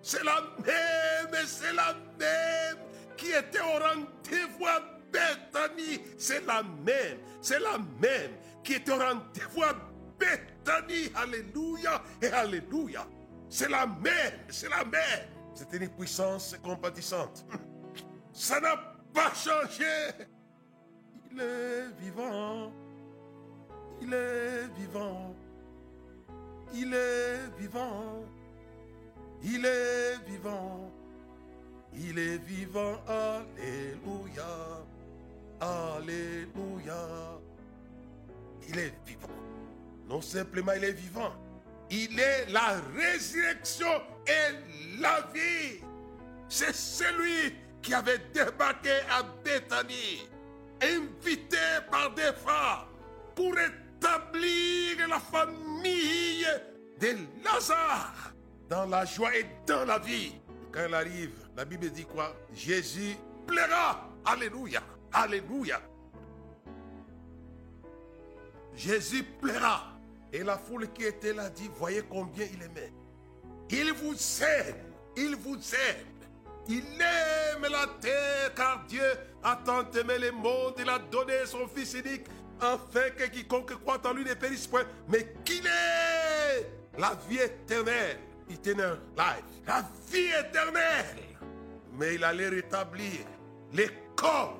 C'est 0.00 0.24
la 0.24 0.40
même, 0.64 1.46
c'est 1.46 1.72
la 1.74 1.94
même 2.18 2.78
qui 3.16 3.26
était 3.30 3.60
au 3.60 3.78
rendez-vous 3.78 4.66
Bethanie. 5.12 6.00
C'est 6.18 6.44
la 6.46 6.62
même, 6.62 7.18
c'est 7.40 7.60
la 7.60 7.78
même 7.78 8.32
qui 8.64 8.74
était 8.74 8.92
au 8.92 8.98
rendez-vous 8.98 9.62
à 9.62 9.74
Bethanie. 10.18 11.12
Alléluia 11.14 12.02
et 12.20 12.28
Alléluia. 12.28 13.06
C'est 13.48 13.68
la 13.68 13.86
même, 13.86 14.32
c'est 14.48 14.70
la 14.70 14.84
même. 14.84 15.28
C'était 15.54 15.76
une 15.76 15.90
puissance 15.90 16.56
compatissante. 16.62 17.44
Ça 18.32 18.60
n'a 18.60 18.76
pas 19.12 19.32
changé. 19.34 19.84
Il 21.30 21.40
est 21.40 21.86
vivant. 22.00 22.72
Il 24.00 24.12
est 24.14 24.68
vivant. 24.78 25.34
Il 26.74 26.94
est 26.94 27.58
vivant. 27.58 28.24
Il 29.42 29.66
est 29.66 30.16
vivant. 30.26 30.90
Il 31.94 32.18
est 32.18 32.38
vivant. 32.38 32.96
Alléluia. 33.06 34.82
Alléluia. 35.62 37.38
Il 38.68 38.78
est 38.78 38.94
vivant. 39.06 39.28
Non 40.08 40.20
simplement 40.20 40.72
il 40.72 40.82
est 40.82 40.92
vivant. 40.92 41.32
Il 41.88 42.18
est 42.18 42.50
la 42.50 42.80
résurrection 42.96 44.02
et 44.26 45.00
la 45.00 45.20
vie. 45.32 45.78
C'est 46.48 46.74
celui 46.74 47.54
qui 47.80 47.94
avait 47.94 48.18
débarqué 48.34 48.90
à 49.08 49.22
Bethanie, 49.44 50.28
invité 50.82 51.56
par 51.90 52.12
des 52.12 52.32
femmes 52.44 52.88
pour 53.36 53.54
établir 53.58 55.08
la 55.08 55.20
famille 55.20 56.46
de 57.00 57.16
Lazare 57.44 58.34
dans 58.68 58.86
la 58.86 59.04
joie 59.04 59.36
et 59.36 59.46
dans 59.66 59.84
la 59.84 59.98
vie. 59.98 60.34
Quand 60.72 60.86
il 60.88 60.94
arrive, 60.94 61.34
la 61.56 61.64
Bible 61.64 61.88
dit 61.90 62.04
quoi? 62.04 62.34
Jésus 62.52 63.16
plaira. 63.46 64.08
Alléluia. 64.24 64.82
Alléluia. 65.12 65.80
Jésus 68.74 69.22
plaira. 69.40 69.88
Et 70.32 70.42
la 70.42 70.56
foule 70.56 70.90
qui 70.92 71.04
était 71.04 71.34
là 71.34 71.50
dit, 71.50 71.70
voyez 71.76 72.02
combien 72.08 72.46
il 72.46 72.62
aimait. 72.62 72.92
Il 73.68 73.92
vous 73.92 74.14
aime, 74.42 74.76
il 75.16 75.36
vous 75.36 75.56
aime. 75.56 76.06
Il 76.68 76.84
aime 77.00 77.62
la 77.70 77.86
terre 78.00 78.54
car 78.54 78.84
Dieu 78.86 79.02
a 79.42 79.56
tant 79.56 79.90
aimé 79.90 80.18
le 80.18 80.30
monde, 80.32 80.74
il 80.78 80.88
a 80.88 80.98
donné 80.98 81.44
son 81.44 81.66
Fils 81.66 81.94
unique 81.94 82.26
afin 82.60 83.10
que 83.10 83.24
quiconque 83.24 83.74
croit 83.82 84.00
en 84.06 84.12
lui 84.12 84.24
ne 84.24 84.34
périsse 84.34 84.68
point, 84.68 84.84
mais 85.08 85.34
qu'il 85.44 85.66
ait 85.66 86.66
la 86.96 87.14
vie 87.28 87.38
éternelle, 87.38 88.18
eternal 88.48 89.00
life, 89.16 89.66
la 89.66 89.84
vie 90.10 90.30
éternelle. 90.38 91.36
Mais 91.98 92.14
il 92.14 92.24
allait 92.24 92.48
rétablir 92.48 93.26
les 93.72 93.90
corps. 94.14 94.58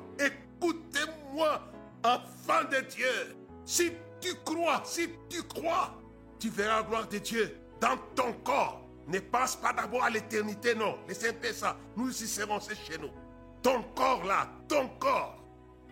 Écoutez-moi, 0.62 1.61
enfant 2.04 2.69
de 2.71 2.81
Dieu. 2.88 3.37
Si 3.64 3.90
tu 4.21 4.33
crois, 4.45 4.81
si 4.85 5.09
tu 5.28 5.42
crois, 5.42 5.92
tu 6.38 6.50
verras 6.50 6.76
la 6.76 6.83
gloire 6.85 7.09
de 7.09 7.19
Dieu 7.19 7.57
dans 7.81 7.97
ton 8.14 8.33
corps. 8.45 8.81
Ne 9.09 9.19
pense 9.19 9.57
pas 9.57 9.73
d'abord 9.73 10.04
à 10.04 10.11
l'éternité, 10.11 10.76
non. 10.76 10.99
Laissez 11.09 11.31
un 11.31 11.52
ça. 11.52 11.76
Nous 11.97 12.11
y 12.11 12.28
serons, 12.28 12.61
c'est 12.61 12.76
chez 12.76 12.97
nous. 12.97 13.11
Ton 13.61 13.83
corps 13.95 14.25
là, 14.25 14.49
ton 14.69 14.88
corps. 15.00 15.42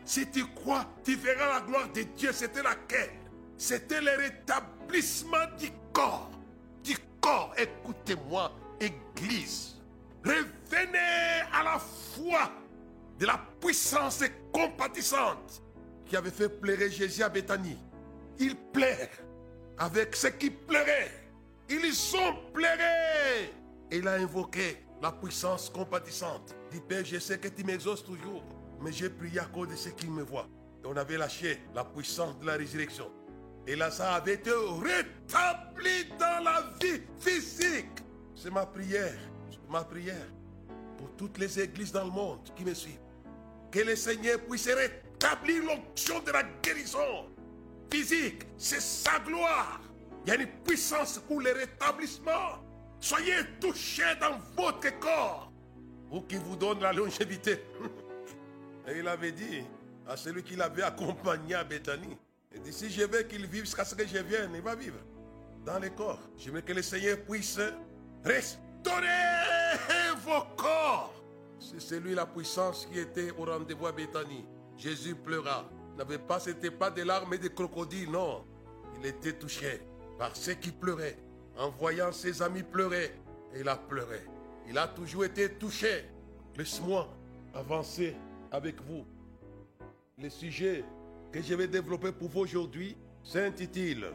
Si 0.04 0.30
tu 0.30 0.46
crois, 0.54 0.86
tu 1.04 1.16
verras 1.16 1.54
la 1.54 1.60
gloire 1.62 1.88
de 1.92 2.02
Dieu. 2.02 2.32
C'était 2.32 2.62
laquelle? 2.62 3.10
C'était 3.56 4.00
le 4.00 4.12
rétablissement 4.16 5.46
du 5.58 5.70
corps. 5.92 6.30
Du 6.84 6.96
corps. 7.20 7.52
Écoutez-moi, 7.58 8.52
Église. 8.78 9.80
Revenez 10.24 11.42
à 11.52 11.64
la 11.64 11.78
foi 11.78 12.52
de 13.20 13.26
la 13.26 13.38
puissance 13.60 14.24
compatissante 14.50 15.62
qui 16.06 16.16
avait 16.16 16.30
fait 16.30 16.48
pleurer 16.48 16.90
Jésus 16.90 17.22
à 17.22 17.28
Bethanie. 17.28 17.76
Il 18.38 18.56
pleure 18.56 19.10
avec 19.76 20.16
ceux 20.16 20.30
qui 20.30 20.48
pleuraient. 20.50 21.10
Ils 21.68 22.16
ont 22.16 22.50
pleuré. 22.52 23.52
Et 23.90 23.98
il 23.98 24.08
a 24.08 24.14
invoqué 24.14 24.78
la 25.02 25.12
puissance 25.12 25.68
compatissante. 25.68 26.56
Dit 26.70 26.80
Père, 26.80 27.04
je 27.04 27.18
sais 27.18 27.38
que 27.38 27.48
tu 27.48 27.62
m'exauces 27.62 28.02
toujours, 28.02 28.42
mais 28.80 28.90
j'ai 28.90 29.10
prié 29.10 29.38
à 29.38 29.44
cause 29.44 29.68
de 29.68 29.76
ceux 29.76 29.90
qui 29.90 30.08
me 30.08 30.22
voient. 30.22 30.48
Et 30.82 30.86
on 30.86 30.96
avait 30.96 31.18
lâché 31.18 31.60
la 31.74 31.84
puissance 31.84 32.38
de 32.40 32.46
la 32.46 32.54
résurrection. 32.54 33.10
Et 33.66 33.76
là, 33.76 33.90
ça 33.90 34.14
avait 34.14 34.34
été 34.34 34.50
rétabli 34.50 36.06
dans 36.18 36.42
la 36.42 36.70
vie 36.80 37.02
physique. 37.18 38.00
C'est 38.34 38.50
ma 38.50 38.64
prière, 38.64 39.18
ma 39.68 39.84
prière 39.84 40.26
pour 40.96 41.10
toutes 41.16 41.36
les 41.36 41.60
églises 41.60 41.92
dans 41.92 42.04
le 42.04 42.10
monde 42.10 42.40
qui 42.56 42.64
me 42.64 42.72
suivent. 42.72 43.09
Que 43.70 43.80
le 43.80 43.96
Seigneur 43.96 44.40
puisse 44.40 44.68
rétablir 44.68 45.64
l'onction 45.64 46.20
de 46.20 46.32
la 46.32 46.42
guérison 46.62 47.26
physique. 47.90 48.42
C'est 48.56 48.80
sa 48.80 49.18
gloire. 49.20 49.80
Il 50.24 50.30
y 50.30 50.36
a 50.36 50.40
une 50.40 50.48
puissance 50.64 51.18
pour 51.26 51.40
le 51.40 51.52
rétablissement. 51.52 52.62
Soyez 53.00 53.34
touchés 53.60 54.14
dans 54.20 54.38
votre 54.56 54.98
corps. 54.98 55.52
Vous 56.10 56.22
qui 56.22 56.36
vous 56.36 56.56
donne 56.56 56.80
la 56.80 56.92
longévité. 56.92 57.62
Et 58.88 58.98
il 58.98 59.08
avait 59.08 59.32
dit 59.32 59.62
à 60.06 60.16
celui 60.16 60.42
qui 60.42 60.56
l'avait 60.56 60.82
accompagné 60.82 61.54
à 61.54 61.64
Bethanie. 61.64 62.16
Il 62.54 62.62
dit, 62.62 62.72
si 62.72 62.90
je 62.90 63.02
veux 63.02 63.22
qu'il 63.22 63.46
vive 63.46 63.64
jusqu'à 63.64 63.84
ce 63.84 63.94
que 63.94 64.06
je 64.06 64.18
vienne, 64.18 64.50
il 64.54 64.60
va 64.60 64.74
vivre 64.74 64.98
dans 65.64 65.78
les 65.78 65.90
corps. 65.90 66.20
Je 66.36 66.50
veux 66.50 66.60
que 66.60 66.72
le 66.72 66.82
Seigneur 66.82 67.18
puisse 67.20 67.60
restaurer 68.24 69.06
vos 70.24 70.42
corps. 70.56 71.14
C'est 71.70 71.80
celui 71.80 72.16
la 72.16 72.26
puissance 72.26 72.84
qui 72.90 72.98
était 72.98 73.30
au 73.30 73.44
rendez-vous 73.44 73.86
à 73.86 73.92
Bethanie. 73.92 74.44
Jésus 74.76 75.14
pleura. 75.14 75.70
N'avait 75.96 76.18
pas, 76.18 76.40
c'était 76.40 76.72
pas 76.72 76.90
des 76.90 77.04
larmes 77.04 77.32
et 77.34 77.38
des 77.38 77.50
crocodiles, 77.50 78.10
non. 78.10 78.44
Il 78.98 79.06
était 79.06 79.34
touché 79.34 79.80
par 80.18 80.34
ceux 80.34 80.54
qui 80.54 80.72
pleuraient. 80.72 81.16
En 81.56 81.70
voyant 81.70 82.10
ses 82.10 82.42
amis 82.42 82.64
pleurer, 82.64 83.12
il 83.54 83.68
a 83.68 83.76
pleuré. 83.76 84.20
Il 84.68 84.76
a 84.78 84.88
toujours 84.88 85.24
été 85.24 85.48
touché. 85.48 86.06
Laisse-moi 86.56 87.08
avancer 87.54 88.16
avec 88.50 88.82
vous. 88.82 89.06
Le 90.18 90.28
sujet 90.28 90.84
que 91.30 91.40
je 91.40 91.54
vais 91.54 91.68
développer 91.68 92.10
pour 92.10 92.30
vous 92.30 92.40
aujourd'hui 92.40 92.96
s'intitule 93.22 94.10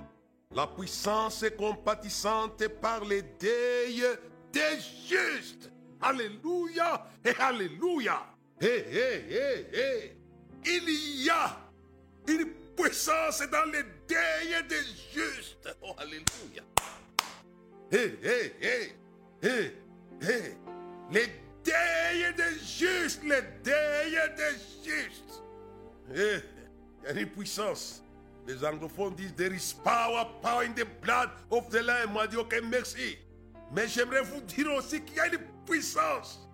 La 0.54 0.68
puissance 0.68 1.46
compatissante 1.58 2.68
par 2.82 3.06
les 3.06 3.22
deuils 3.22 4.04
des 4.52 4.78
justes. 5.08 5.72
Alléluia 6.02 7.06
et 7.24 7.36
Alléluia. 7.40 8.22
Hé, 8.62 8.68
hé, 8.68 9.26
hé, 9.30 9.68
hé. 9.74 10.18
Il 10.66 11.24
y 11.24 11.30
a 11.30 11.58
une 12.28 12.46
puissance 12.76 13.42
dans 13.52 13.66
les 13.72 13.84
deuils 14.08 14.68
des 14.68 14.84
justes. 15.14 15.70
Oh, 15.82 15.94
Alléluia. 15.98 16.64
Hé, 17.92 18.18
hé, 18.24 18.54
hé, 18.62 18.96
hé, 19.44 19.76
hé. 20.22 20.58
Les 21.12 21.28
deuils 21.64 22.34
des 22.36 22.60
justes, 22.60 23.22
les 23.24 23.42
deuils 23.64 24.20
des 24.36 24.90
justes. 24.92 25.44
Hé, 26.14 26.40
il 27.04 27.16
y 27.16 27.20
a 27.20 27.22
une 27.22 27.30
puissance. 27.30 28.02
Les 28.48 28.64
anglophones 28.64 29.16
disent 29.16 29.34
There 29.36 29.54
is 29.54 29.74
power, 29.84 30.26
power 30.42 30.64
in 30.64 30.74
the 30.74 30.86
blood 31.02 31.30
of 31.50 31.70
the 31.70 31.82
Lamb. 31.82 32.12
Moi, 32.14 32.28
dit 32.28 32.38
ok, 32.38 32.62
merci. 32.70 33.18
Mais 33.72 33.88
j'aimerais 33.88 34.22
vous 34.22 34.42
dire 34.42 34.72
aussi 34.74 35.02
qu'il 35.02 35.16
y 35.18 35.20
a 35.20 35.28
une 35.28 35.40
puissance 35.66 36.46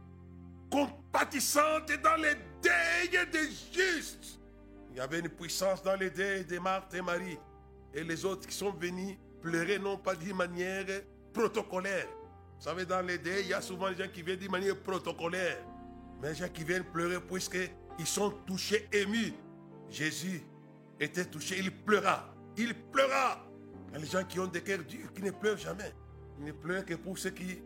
compatissante 0.72 1.92
dans 2.02 2.16
les 2.16 2.36
deuils 2.64 3.30
des 3.32 3.50
justes. 3.74 4.40
Il 4.92 4.98
y 4.98 5.00
avait 5.00 5.20
une 5.20 5.30
puissance 5.30 5.84
dans 5.84 5.96
les 5.96 6.10
deuils 6.10 6.46
de 6.46 6.60
Marthe 6.60 6.94
et 6.94 7.02
Marie. 7.02 7.38
Et 7.94 8.04
les 8.04 8.26
autres 8.26 8.48
qui 8.48 8.56
sont 8.56 8.72
venus 8.72 9.18
pleurer, 9.42 9.80
non 9.80 9.98
pas 9.98 10.16
d'une 10.16 10.36
manière 10.36 10.86
protocolaire. 11.34 12.08
Vous 12.58 12.64
savez, 12.64 12.86
dans 12.86 13.02
les 13.02 13.18
deuils, 13.18 13.44
il 13.44 13.50
y 13.50 13.54
a 13.54 13.62
souvent 13.62 13.90
des 13.90 14.04
gens 14.04 14.10
qui 14.12 14.22
viennent 14.22 14.40
d'une 14.40 14.52
manière 14.52 14.78
protocolaire. 14.78 15.58
Mais 16.22 16.30
des 16.30 16.36
gens 16.36 16.50
qui 16.50 16.64
viennent 16.64 16.84
pleurer 16.84 17.20
puisqu'ils 17.20 18.08
sont 18.08 18.32
touchés, 18.46 18.88
émus. 18.92 19.34
Jésus 19.90 20.42
était 21.00 21.26
touché, 21.26 21.58
il 21.60 21.72
pleura. 21.72 22.34
Il 22.56 22.74
pleura. 22.74 23.46
Il 23.90 23.94
y 23.94 23.98
a 23.98 24.00
des 24.00 24.08
gens 24.08 24.24
qui 24.24 24.40
ont 24.40 24.48
des 24.48 24.62
cœurs 24.62 24.84
durs, 24.84 25.12
qui 25.14 25.22
ne 25.22 25.32
pleurent 25.32 25.58
jamais. 25.58 25.94
Ils 26.40 26.46
ne 26.46 26.52
pleurent 26.52 26.86
que 26.86 26.94
pour 26.94 27.18
ceux 27.18 27.32
qui, 27.32 27.62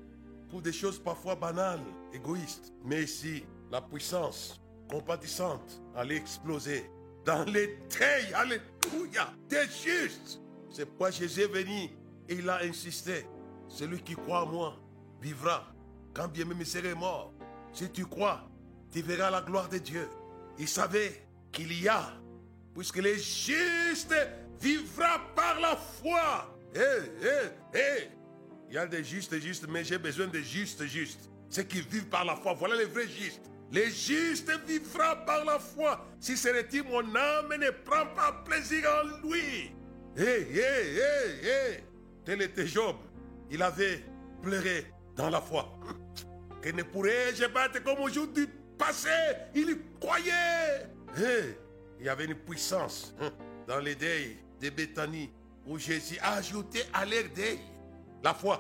des 0.62 0.74
choses 0.74 1.00
parfois 1.00 1.36
banales, 1.36 1.84
égoïstes. 2.14 2.74
Mais 2.84 3.04
ici, 3.04 3.46
la 3.72 3.82
puissance 3.82 4.62
compatissante 4.90 5.82
allait 5.96 6.18
exploser 6.18 6.90
dans 7.26 7.44
les 7.52 7.80
deuils, 7.98 8.34
alléluia, 8.34 9.34
des 9.50 9.66
justes. 9.66 10.42
C'est 10.70 10.86
pourquoi 10.86 11.12
Jésus 11.12 11.42
est 11.42 11.48
venu 11.48 11.90
et 12.30 12.36
il 12.36 12.50
a 12.50 12.62
insisté. 12.64 13.26
Celui 13.68 14.02
qui 14.02 14.16
croit 14.16 14.44
en 14.44 14.48
moi 14.48 14.78
vivra, 15.22 15.66
quand 16.14 16.28
bien 16.28 16.46
même 16.46 16.60
il 16.60 16.66
serait 16.66 16.94
mort. 16.96 17.34
Si 17.74 17.90
tu 17.90 18.06
crois, 18.06 18.48
tu 18.92 19.02
verras 19.02 19.30
la 19.30 19.42
gloire 19.42 19.68
de 19.70 19.80
Dieu. 19.80 20.08
Il 20.58 20.68
savait 20.68 21.28
qu'il 21.52 21.82
y 21.82 21.88
a, 21.88 22.14
puisque 22.74 22.98
les 22.98 23.18
justes 23.18 24.16
vivra 24.60 25.20
par 25.36 25.60
la 25.60 25.76
foi. 25.76 26.56
Hé, 26.74 26.80
hé, 27.22 27.78
hé. 27.78 28.15
Il 28.76 28.80
y 28.80 28.82
a 28.82 28.88
des 28.88 29.06
justes 29.06 29.40
justes, 29.40 29.66
mais 29.70 29.86
j'ai 29.86 29.98
besoin 29.98 30.28
de 30.28 30.40
justes 30.40 30.84
justes. 30.84 31.30
Ceux 31.50 31.64
qui 31.64 31.80
vivent 31.80 32.10
par 32.10 32.26
la 32.26 32.36
foi, 32.36 32.52
voilà 32.52 32.76
les 32.76 32.84
vrais 32.84 33.08
justes. 33.08 33.50
Les 33.72 33.90
justes 33.90 34.52
vivra 34.68 35.16
par 35.26 35.46
la 35.46 35.60
foi. 35.60 36.06
Si 36.20 36.34
n'est 36.44 36.82
mon 36.82 37.16
âme 37.16 37.56
ne 37.58 37.70
prend 37.70 38.06
pas 38.08 38.34
plaisir 38.44 38.84
en 38.90 39.26
lui. 39.26 39.72
Hé, 40.18 40.42
hé, 40.52 40.60
hé, 40.60 41.48
hé. 41.48 41.84
Tel 42.26 42.42
était 42.42 42.68
Job. 42.68 42.98
Il 43.50 43.64
avait 43.64 44.04
pleuré 44.42 44.88
dans 45.16 45.30
la 45.30 45.40
foi. 45.40 45.72
Que 46.62 46.72
ne 46.72 46.84
pourrais-je 46.84 47.46
battre 47.46 47.82
comme 47.82 48.00
au 48.00 48.10
jour 48.10 48.28
du 48.28 48.46
passé? 48.78 49.08
Il 49.56 49.78
croyait. 50.02 50.90
Il 51.98 52.06
y 52.06 52.10
avait 52.10 52.26
une 52.26 52.36
puissance 52.36 53.16
hein, 53.22 53.32
dans 53.68 53.80
les 53.80 53.96
deuils 53.96 54.36
de 54.60 54.70
Béthanie 54.70 55.32
où 55.66 55.80
Jésus 55.80 56.18
a 56.22 56.34
ajouté 56.34 56.82
à 56.92 57.06
leur 57.06 57.24
deuil 57.34 57.60
la 58.26 58.34
foi. 58.34 58.60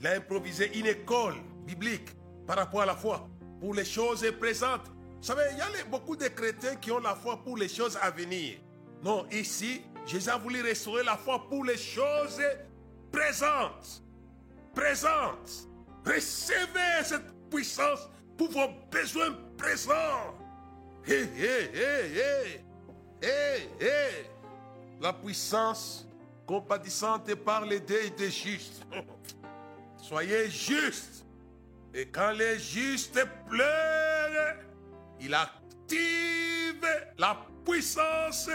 Il 0.00 0.06
a 0.06 0.14
improvisé 0.14 0.78
une 0.78 0.86
école 0.86 1.34
biblique 1.66 2.08
par 2.46 2.56
rapport 2.56 2.80
à 2.80 2.86
la 2.86 2.96
foi 2.96 3.28
pour 3.60 3.74
les 3.74 3.84
choses 3.84 4.26
présentes. 4.40 4.86
Vous 5.18 5.26
savez, 5.26 5.42
il 5.52 5.58
y 5.58 5.60
a 5.60 5.84
beaucoup 5.90 6.16
de 6.16 6.26
chrétiens 6.28 6.76
qui 6.76 6.90
ont 6.90 6.98
la 7.00 7.14
foi 7.14 7.36
pour 7.44 7.58
les 7.58 7.68
choses 7.68 7.98
à 8.00 8.10
venir. 8.10 8.58
Non, 9.04 9.26
ici, 9.30 9.82
Jésus 10.06 10.30
a 10.30 10.38
voulu 10.38 10.62
restaurer 10.62 11.04
la 11.04 11.18
foi 11.18 11.46
pour 11.50 11.64
les 11.66 11.76
choses 11.76 12.40
présentes. 13.12 14.02
Présentes. 14.74 15.68
Recevez 16.06 17.04
cette 17.04 17.50
puissance 17.50 18.08
pour 18.38 18.50
vos 18.50 18.68
besoins 18.90 19.36
présents. 19.58 20.34
Hé, 21.06 21.24
hé, 21.36 21.70
hé, 21.74 22.16
hé. 22.16 22.64
Hé, 23.20 23.84
hé. 23.84 24.30
La 25.00 25.12
puissance 25.12 26.07
compatissante 26.48 27.34
par 27.34 27.66
les 27.66 27.78
deuils 27.78 28.10
des 28.12 28.30
justes. 28.30 28.82
Soyez 29.98 30.48
justes. 30.48 31.26
Et 31.92 32.06
quand 32.06 32.32
les 32.32 32.58
justes 32.58 33.20
pleurent, 33.46 34.56
il 35.20 35.34
active 35.34 36.86
la 37.18 37.38
puissance 37.66 38.48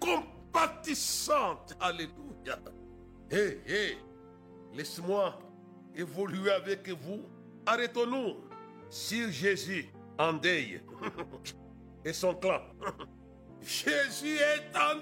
compatissante. 0.00 1.76
Alléluia. 1.80 2.58
Hé, 3.30 3.60
hé, 3.66 3.98
laisse-moi 4.74 5.38
évoluer 5.94 6.50
avec 6.50 6.88
vous. 6.88 7.22
Arrêtons-nous 7.66 8.38
sur 8.90 9.30
Jésus 9.30 9.86
en 10.18 10.32
deuil 10.32 10.82
et 12.04 12.12
son 12.12 12.34
clan. 12.34 12.62
Jésus 13.64 14.38
est 14.38 14.76
en 14.76 14.98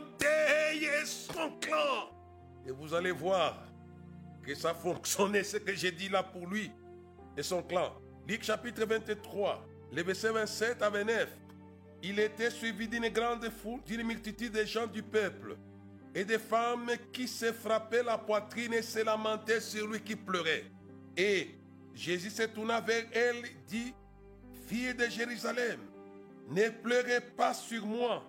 et 0.73 1.07
son 1.07 1.51
clan. 1.61 2.11
Et 2.67 2.71
vous 2.71 2.95
allez 2.95 3.11
voir 3.11 3.65
que 4.43 4.55
ça 4.55 4.75
fonctionnait 4.75 5.45
ce 5.45 5.57
que 5.57 5.75
j'ai 5.75 5.91
dit 5.91 6.09
là 6.09 6.23
pour 6.23 6.47
lui 6.47 6.71
et 7.37 7.43
son 7.43 7.63
clan. 7.63 7.95
Luc 8.29 8.45
chapitre 8.45 8.85
23, 8.85 9.67
les 9.93 10.03
versets 10.03 10.31
27 10.31 10.83
à 10.83 10.91
29. 10.91 11.29
Il 12.03 12.19
était 12.19 12.51
suivi 12.51 12.89
d'une 12.89 13.09
grande 13.09 13.49
foule, 13.51 13.81
d'une 13.85 14.03
multitude 14.03 14.53
de 14.53 14.65
gens 14.65 14.87
du 14.87 15.03
peuple 15.03 15.57
et 16.15 16.25
des 16.25 16.39
femmes 16.39 16.91
qui 17.13 17.29
se 17.29 17.53
frappaient 17.53 18.03
la 18.03 18.19
poitrine 18.19 18.75
et 18.75 18.83
se 18.83 19.05
lamentaient 19.05 19.61
sur 19.61 19.87
lui 19.87 20.01
qui 20.01 20.17
pleurait. 20.17 20.65
Et 21.17 21.51
Jésus 21.95 22.31
se 22.31 22.45
tourna 22.45 22.81
vers 22.81 23.05
elle 23.13 23.43
dit, 23.67 23.95
Fille 24.67 24.95
de 24.95 25.07
Jérusalem, 25.07 25.81
ne 26.49 26.69
pleurez 26.69 27.21
pas 27.37 27.53
sur 27.53 27.85
moi, 27.85 28.23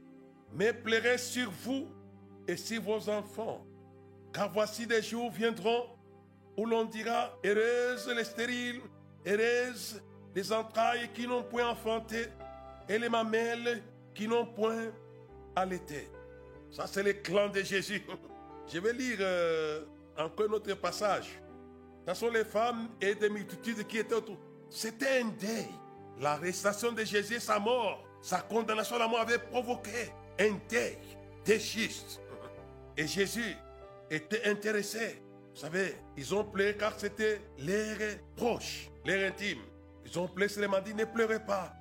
mais 0.54 0.74
pleurez 0.74 1.18
sur 1.18 1.50
vous 1.50 1.88
et 2.48 2.58
sur 2.58 2.82
vos 2.82 3.10
enfants. 3.10 3.66
Car 4.34 4.52
voici 4.52 4.88
des 4.88 5.02
jours 5.02 5.32
viendront 5.32 5.86
où 6.58 6.66
l'on 6.66 6.86
dira, 6.86 7.38
heureuse 7.44 8.08
les 8.16 8.24
stériles, 8.24 8.82
heureuse 9.26 10.02
les 10.36 10.52
entrailles 10.52 11.10
qui 11.14 11.28
n'ont 11.28 11.44
point 11.44 11.68
enfanté, 11.68 12.28
et 12.88 12.98
les 12.98 13.10
mamelles 13.10 13.82
qui 14.14 14.28
n'ont 14.28 14.46
point 14.46 14.92
allaité. 15.56 16.10
Ça, 16.70 16.88
c'est 16.88 17.04
le 17.04 17.14
clan 17.14 17.50
de 17.50 17.62
Jésus. 17.62 18.02
Je 18.68 18.80
vais 18.80 18.94
lire 18.94 19.18
euh, 19.20 19.84
encore 20.18 20.50
un 20.50 20.54
autre 20.54 20.74
passage. 20.76 21.42
Ce 22.08 22.14
sont 22.14 22.30
les 22.30 22.46
femmes 22.46 22.90
et 23.00 23.16
des 23.16 23.30
multitudes 23.30 23.86
qui 23.88 23.98
étaient 23.98 24.16
autour. 24.16 24.38
C'était 24.70 25.22
un 25.22 25.26
deuil. 25.26 25.68
L'arrestation 26.20 26.92
de 26.92 27.04
Jésus, 27.04 27.40
sa 27.40 27.60
mort, 27.60 28.04
sa 28.22 28.40
condamnation 28.40 28.96
à 28.96 29.00
la 29.00 29.08
mort 29.08 29.20
avait 29.22 29.40
provoqué 29.40 30.12
un 30.42 30.60
deuil 30.70 30.98
des 31.46 31.60
justes. 31.60 32.20
Et 32.98 33.08
Jésus 33.08 33.56
était 34.10 34.50
intéressé. 34.50 35.22
Vous 35.54 35.62
savez, 35.62 35.96
ils 36.18 36.34
ont 36.34 36.44
pleuré 36.44 36.76
car 36.78 36.98
c'était 36.98 37.42
l'air 37.60 37.98
proche, 38.36 38.90
l'air 39.06 39.32
intime. 39.32 39.62
Ils 40.06 40.20
ont 40.20 40.28
pleuré, 40.28 40.68
m'a 40.68 40.82
dit, 40.82 40.94
ne 40.94 41.06
pleurez 41.06 41.40
pas. 41.40 41.74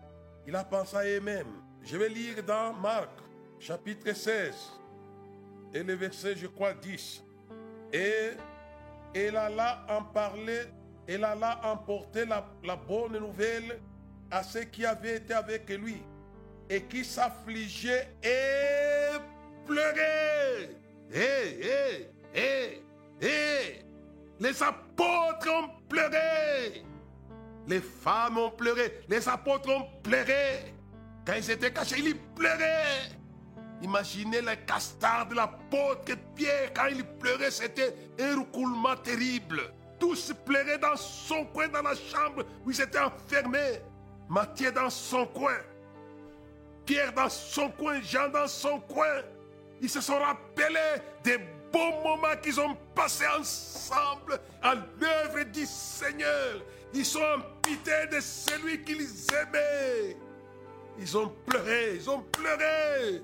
Il 0.46 0.54
a 0.54 0.64
pensé 0.64 0.96
à 0.96 1.04
eux-mêmes. 1.04 1.62
Je 1.82 1.96
vais 1.96 2.08
lire 2.08 2.42
dans 2.44 2.74
Marc, 2.74 3.10
chapitre 3.58 4.12
16, 4.12 4.54
et 5.72 5.82
le 5.82 5.94
verset, 5.94 6.36
je 6.36 6.46
crois, 6.46 6.74
10. 6.74 7.24
Et 7.92 8.30
elle 9.14 9.36
alla 9.36 9.86
en 9.88 10.02
parler, 10.02 10.64
elle 11.08 11.24
alla 11.24 11.60
emporter 11.64 12.26
la 12.26 12.76
bonne 12.76 13.18
nouvelle 13.18 13.80
à 14.30 14.42
ceux 14.42 14.64
qui 14.64 14.84
avaient 14.84 15.16
été 15.16 15.32
avec 15.32 15.68
lui 15.70 16.02
et 16.70 16.82
qui 16.82 17.04
s'affligeaient 17.04 18.08
et 18.22 19.18
pleuraient. 19.66 20.70
Hé, 21.12 21.58
hé, 21.60 22.08
hé, 22.32 22.82
hé. 23.20 23.84
Les 24.38 24.62
apôtres 24.62 25.48
ont 25.48 25.68
pleuré. 25.88 26.84
Les 27.66 27.80
femmes 27.80 28.38
ont 28.38 28.50
pleuré. 28.50 29.00
Les 29.08 29.28
apôtres 29.28 29.68
ont 29.68 29.88
pleuré. 30.02 30.72
Quand 31.26 31.34
ils 31.34 31.50
étaient 31.50 31.72
cachés, 31.72 31.98
ils 31.98 32.16
pleuraient. 32.16 33.10
Imaginez 33.82 34.40
les 34.40 34.56
castards 34.66 35.26
de 35.26 35.34
l'apôtre 35.34 36.12
Pierre, 36.34 36.72
quand 36.74 36.86
il 36.86 37.04
pleurait, 37.04 37.50
c'était 37.50 37.94
un 38.20 38.36
roucoulement 38.36 38.96
terrible. 38.96 39.72
Tous 39.98 40.32
pleuraient 40.44 40.78
dans 40.78 40.96
son 40.96 41.46
coin, 41.46 41.68
dans 41.68 41.82
la 41.82 41.94
chambre 41.94 42.44
où 42.64 42.70
ils 42.70 42.80
étaient 42.80 42.98
enfermés. 42.98 43.80
Matthieu 44.28 44.70
dans 44.70 44.90
son 44.90 45.26
coin. 45.26 45.56
Pierre 46.90 47.12
dans 47.12 47.28
son 47.28 47.68
coin, 47.70 48.00
Jean 48.02 48.28
dans 48.30 48.48
son 48.48 48.80
coin. 48.80 49.22
Ils 49.80 49.88
se 49.88 50.00
sont 50.00 50.18
rappelés 50.18 51.00
des 51.22 51.38
beaux 51.72 51.92
moments 52.02 52.36
qu'ils 52.42 52.58
ont 52.58 52.76
passés 52.96 53.28
ensemble 53.38 54.40
à 54.60 54.74
l'œuvre 54.74 55.44
du 55.52 55.64
Seigneur. 55.66 56.60
Ils 56.92 57.06
sont 57.06 57.20
en 57.20 57.42
pitié 57.62 58.08
de 58.10 58.18
celui 58.18 58.82
qu'ils 58.82 59.06
aimaient. 59.32 60.16
Ils 60.98 61.16
ont 61.16 61.32
pleuré, 61.46 61.94
ils 61.94 62.10
ont 62.10 62.22
pleuré. 62.22 63.22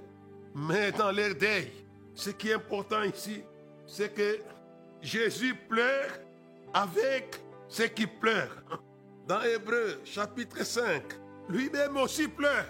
Mais 0.54 0.92
dans 0.92 1.10
leur 1.10 1.34
deuil, 1.34 1.72
ce 2.14 2.30
qui 2.30 2.50
est 2.50 2.54
important 2.54 3.02
ici, 3.02 3.42
c'est 3.84 4.14
que 4.14 4.38
Jésus 5.02 5.56
pleure 5.68 6.20
avec 6.72 7.40
ceux 7.66 7.88
qui 7.88 8.06
pleurent. 8.06 8.62
Dans 9.26 9.42
Hébreu 9.42 10.02
chapitre 10.04 10.64
5, 10.64 11.02
lui-même 11.48 11.96
aussi 11.96 12.28
pleure. 12.28 12.64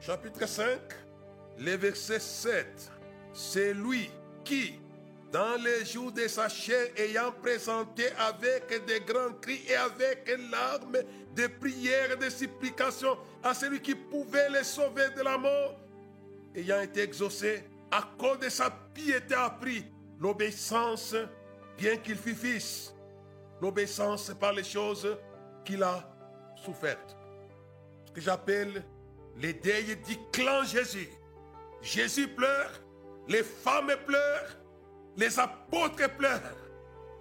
Chapitre 0.00 0.46
5, 0.46 0.78
le 1.58 1.76
verset 1.76 2.20
7. 2.20 2.92
C'est 3.32 3.74
lui 3.74 4.10
qui, 4.44 4.78
dans 5.32 5.60
les 5.62 5.84
jours 5.84 6.12
de 6.12 6.28
sa 6.28 6.48
chair, 6.48 6.88
ayant 6.96 7.32
présenté 7.32 8.04
avec 8.18 8.84
des 8.86 9.00
grands 9.00 9.32
cris 9.40 9.62
et 9.68 9.74
avec 9.74 10.30
larmes, 10.50 10.98
de 11.34 11.46
prières 11.48 12.12
et 12.12 12.16
de 12.16 12.30
supplications 12.30 13.18
à 13.42 13.52
celui 13.52 13.80
qui 13.80 13.94
pouvait 13.94 14.48
les 14.50 14.64
sauver 14.64 15.10
de 15.16 15.22
la 15.22 15.36
mort, 15.36 15.78
ayant 16.54 16.80
été 16.80 17.02
exaucé, 17.02 17.64
à 17.90 18.08
cause 18.16 18.38
de 18.38 18.48
sa 18.48 18.70
piété 18.70 19.34
a 19.34 19.50
pris 19.50 19.84
l'obéissance, 20.20 21.14
bien 21.76 21.96
qu'il 21.96 22.16
fût 22.16 22.34
fils, 22.34 22.94
l'obéissance 23.60 24.32
par 24.38 24.52
les 24.52 24.64
choses 24.64 25.16
qu'il 25.64 25.82
a 25.82 26.08
souffertes. 26.64 27.16
Ce 28.06 28.12
que 28.12 28.20
j'appelle 28.20 28.84
les 29.38 29.52
deuils 29.52 29.96
du 30.06 30.16
clan 30.32 30.64
Jésus. 30.64 31.08
Jésus 31.82 32.28
pleure, 32.28 32.70
les 33.28 33.42
femmes 33.42 33.92
pleurent, 34.06 34.56
les 35.16 35.38
apôtres 35.38 36.08
pleurent. 36.16 36.40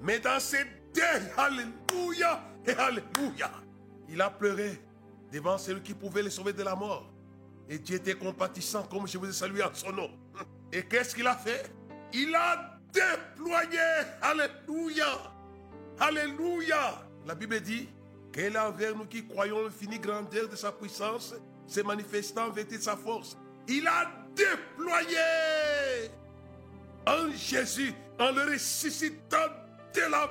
Mais 0.01 0.19
dans 0.19 0.39
ces 0.39 0.63
deuils, 0.93 1.29
Alléluia 1.37 2.41
et 2.65 2.71
Alléluia, 2.71 3.51
il 4.09 4.21
a 4.21 4.29
pleuré 4.29 4.79
devant 5.31 5.57
celui 5.57 5.81
qui 5.81 5.93
pouvait 5.93 6.23
les 6.23 6.29
sauver 6.29 6.53
de 6.53 6.63
la 6.63 6.75
mort. 6.75 7.11
Et 7.67 7.79
Dieu 7.79 7.95
était 7.97 8.13
compatissant 8.13 8.83
comme 8.83 9.07
je 9.07 9.17
vous 9.17 9.29
ai 9.29 9.33
salué 9.33 9.63
en 9.63 9.73
son 9.73 9.91
nom. 9.91 10.11
Et 10.71 10.83
qu'est-ce 10.83 11.15
qu'il 11.15 11.27
a 11.27 11.35
fait? 11.35 11.71
Il 12.13 12.33
a 12.35 12.79
déployé. 12.93 13.79
Alléluia. 14.21 15.07
Alléluia. 15.99 17.07
La 17.25 17.33
Bible 17.33 17.59
dit 17.59 17.89
qu'elle 18.31 18.55
a 18.55 18.69
envers 18.69 18.95
nous 18.95 19.05
qui 19.05 19.25
croyons 19.27 19.63
l'infinie 19.63 19.99
grandeur 19.99 20.47
de 20.47 20.55
sa 20.55 20.71
puissance, 20.71 21.33
se 21.67 21.81
manifestant 21.81 22.49
en 22.49 22.79
sa 22.79 22.95
force. 22.95 23.37
Il 23.67 23.87
a 23.87 24.11
déployé 24.35 25.17
en 27.07 27.31
Jésus, 27.31 27.93
en 28.19 28.31
le 28.31 28.51
ressuscitant 28.53 29.47
de 29.93 30.01
la 30.01 30.29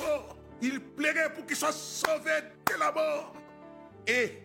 mort. 0.00 0.36
Il 0.60 0.80
plairait 0.80 1.32
pour 1.32 1.46
qu'il 1.46 1.56
soit 1.56 1.72
sauvé 1.72 2.42
de 2.66 2.78
la 2.78 2.92
mort. 2.92 3.34
Et 4.06 4.42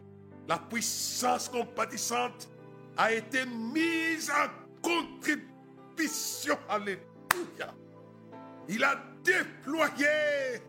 la 0.48 0.58
puissance 0.58 1.50
compatissante 1.50 2.50
a 2.98 3.14
été 3.14 3.46
mise 3.46 4.30
en 4.32 4.48
contribution. 4.82 6.58
Alléluia. 6.68 7.74
Il 8.68 8.84
a 8.84 8.96
déployé. 9.24 10.62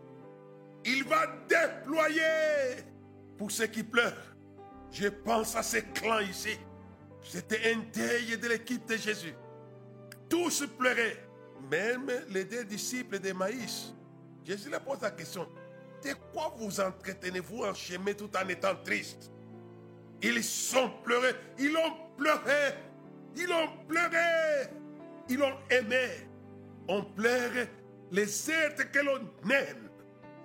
Il 0.85 1.03
va 1.05 1.27
déployer 1.47 2.83
pour 3.37 3.51
ceux 3.51 3.67
qui 3.67 3.83
pleurent. 3.83 4.32
Je 4.93 5.07
pense 5.07 5.55
à 5.55 5.63
ces 5.63 5.81
clans 5.81 6.19
ici. 6.19 6.55
C'était 7.23 7.73
un 7.73 7.79
deuil 7.93 8.37
de 8.37 8.47
l'équipe 8.47 8.85
de 8.85 8.95
Jésus. 8.95 9.33
Tous 10.29 10.65
pleuraient. 10.77 11.17
Même 11.71 12.11
les 12.29 12.45
deux 12.45 12.63
disciples 12.63 13.19
de 13.19 13.33
Maïs. 13.33 13.93
Jésus 14.45 14.69
leur 14.69 14.81
pose 14.81 15.01
la 15.01 15.11
question. 15.11 15.47
De 16.03 16.13
quoi 16.31 16.53
vous 16.57 16.79
entretenez-vous 16.79 17.63
en 17.63 17.73
chemin 17.73 18.13
tout 18.13 18.29
en 18.37 18.47
étant 18.47 18.75
triste? 18.83 19.31
Ils 20.21 20.77
ont 20.77 20.91
pleuré, 21.03 21.31
ils 21.57 21.75
ont 21.75 21.93
pleuré, 22.17 22.73
ils 23.35 23.51
ont 23.51 23.69
pleuré, 23.87 24.69
ils 25.27 25.41
ont 25.41 25.57
aimé. 25.69 26.27
On 26.87 27.03
pleure 27.03 27.67
les 28.11 28.51
êtres 28.51 28.91
que 28.91 28.99
l'on 28.99 29.19
aime. 29.49 29.89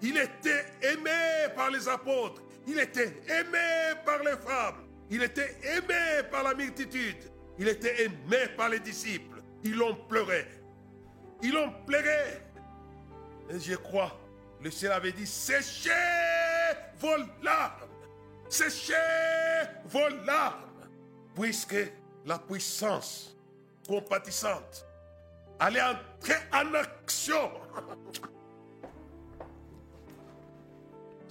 Il 0.01 0.17
était 0.17 0.65
aimé 0.83 1.53
par 1.55 1.71
les 1.71 1.89
apôtres, 1.89 2.43
il 2.69 2.79
était 2.79 3.23
aimé 3.29 3.99
par 4.05 4.23
les 4.23 4.37
femmes, 4.37 4.85
il 5.11 5.23
était 5.23 5.57
aimé 5.63 6.23
par 6.31 6.43
la 6.43 6.55
multitude, 6.55 7.17
il 7.59 7.67
était 7.67 8.05
aimé 8.05 8.47
par 8.57 8.69
les 8.69 8.79
disciples. 8.79 9.43
Ils 9.65 9.83
ont 9.83 9.97
pleuré. 10.09 10.47
Ils 11.43 11.57
ont 11.57 11.73
pleuré. 11.87 12.43
Et 13.51 13.59
je 13.59 13.75
crois, 13.75 14.17
le 14.63 14.71
ciel 14.71 14.93
avait 14.93 15.13
dit, 15.13 15.27
séchez 15.27 15.91
vos 17.01 17.17
larmes. 17.43 17.89
Séchez 18.49 18.95
vos 19.87 20.09
larmes, 20.25 20.89
puisque 21.35 21.77
la 22.25 22.39
puissance 22.39 23.37
compatissante 23.87 24.87
allait 25.59 25.83
entrer 25.83 26.37
en 26.53 26.75
action. 26.75 27.51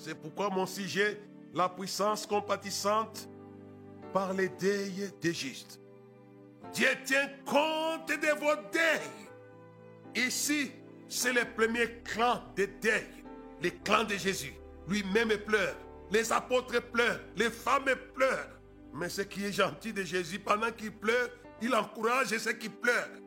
C'est 0.08 0.15
pourquoi 0.15 0.50
mon 0.50 0.65
sujet, 0.65 1.20
la 1.54 1.67
puissance 1.67 2.26
compatissante 2.26 3.28
par 4.13 4.32
les 4.32 4.48
deuils 4.48 5.12
des 5.20 5.34
justes. 5.34 5.82
Dieu 6.72 6.88
tient 7.04 7.30
compte 7.46 8.08
de 8.08 8.39
vos 8.39 8.56
deuils. 8.72 10.26
Ici, 10.26 10.72
c'est 11.10 11.34
le 11.34 11.43
premier 11.58 12.02
clan 12.06 12.41
des 12.56 12.67
deuils, 12.67 13.26
le 13.62 13.70
clan 13.84 14.06
de 14.06 14.15
Jésus. 14.15 14.54
Lui-même 14.88 15.38
pleure. 15.39 15.76
Les 16.10 16.32
apôtres 16.32 16.82
pleurent, 16.84 17.20
les 17.36 17.50
femmes 17.50 17.93
pleurent. 18.15 18.62
Mais 18.93 19.10
ce 19.10 19.24
qui 19.24 19.43
est 19.43 19.52
gentil 19.52 19.91
de 19.91 20.04
Jésus, 20.04 20.39
pendant 20.39 20.72
qu'il 20.72 20.93
pleure, 20.93 21.28
il 21.62 21.76
encourage 21.76 22.30
ceux 22.38 22.54
qui 22.54 22.70
pleurent 22.70 23.20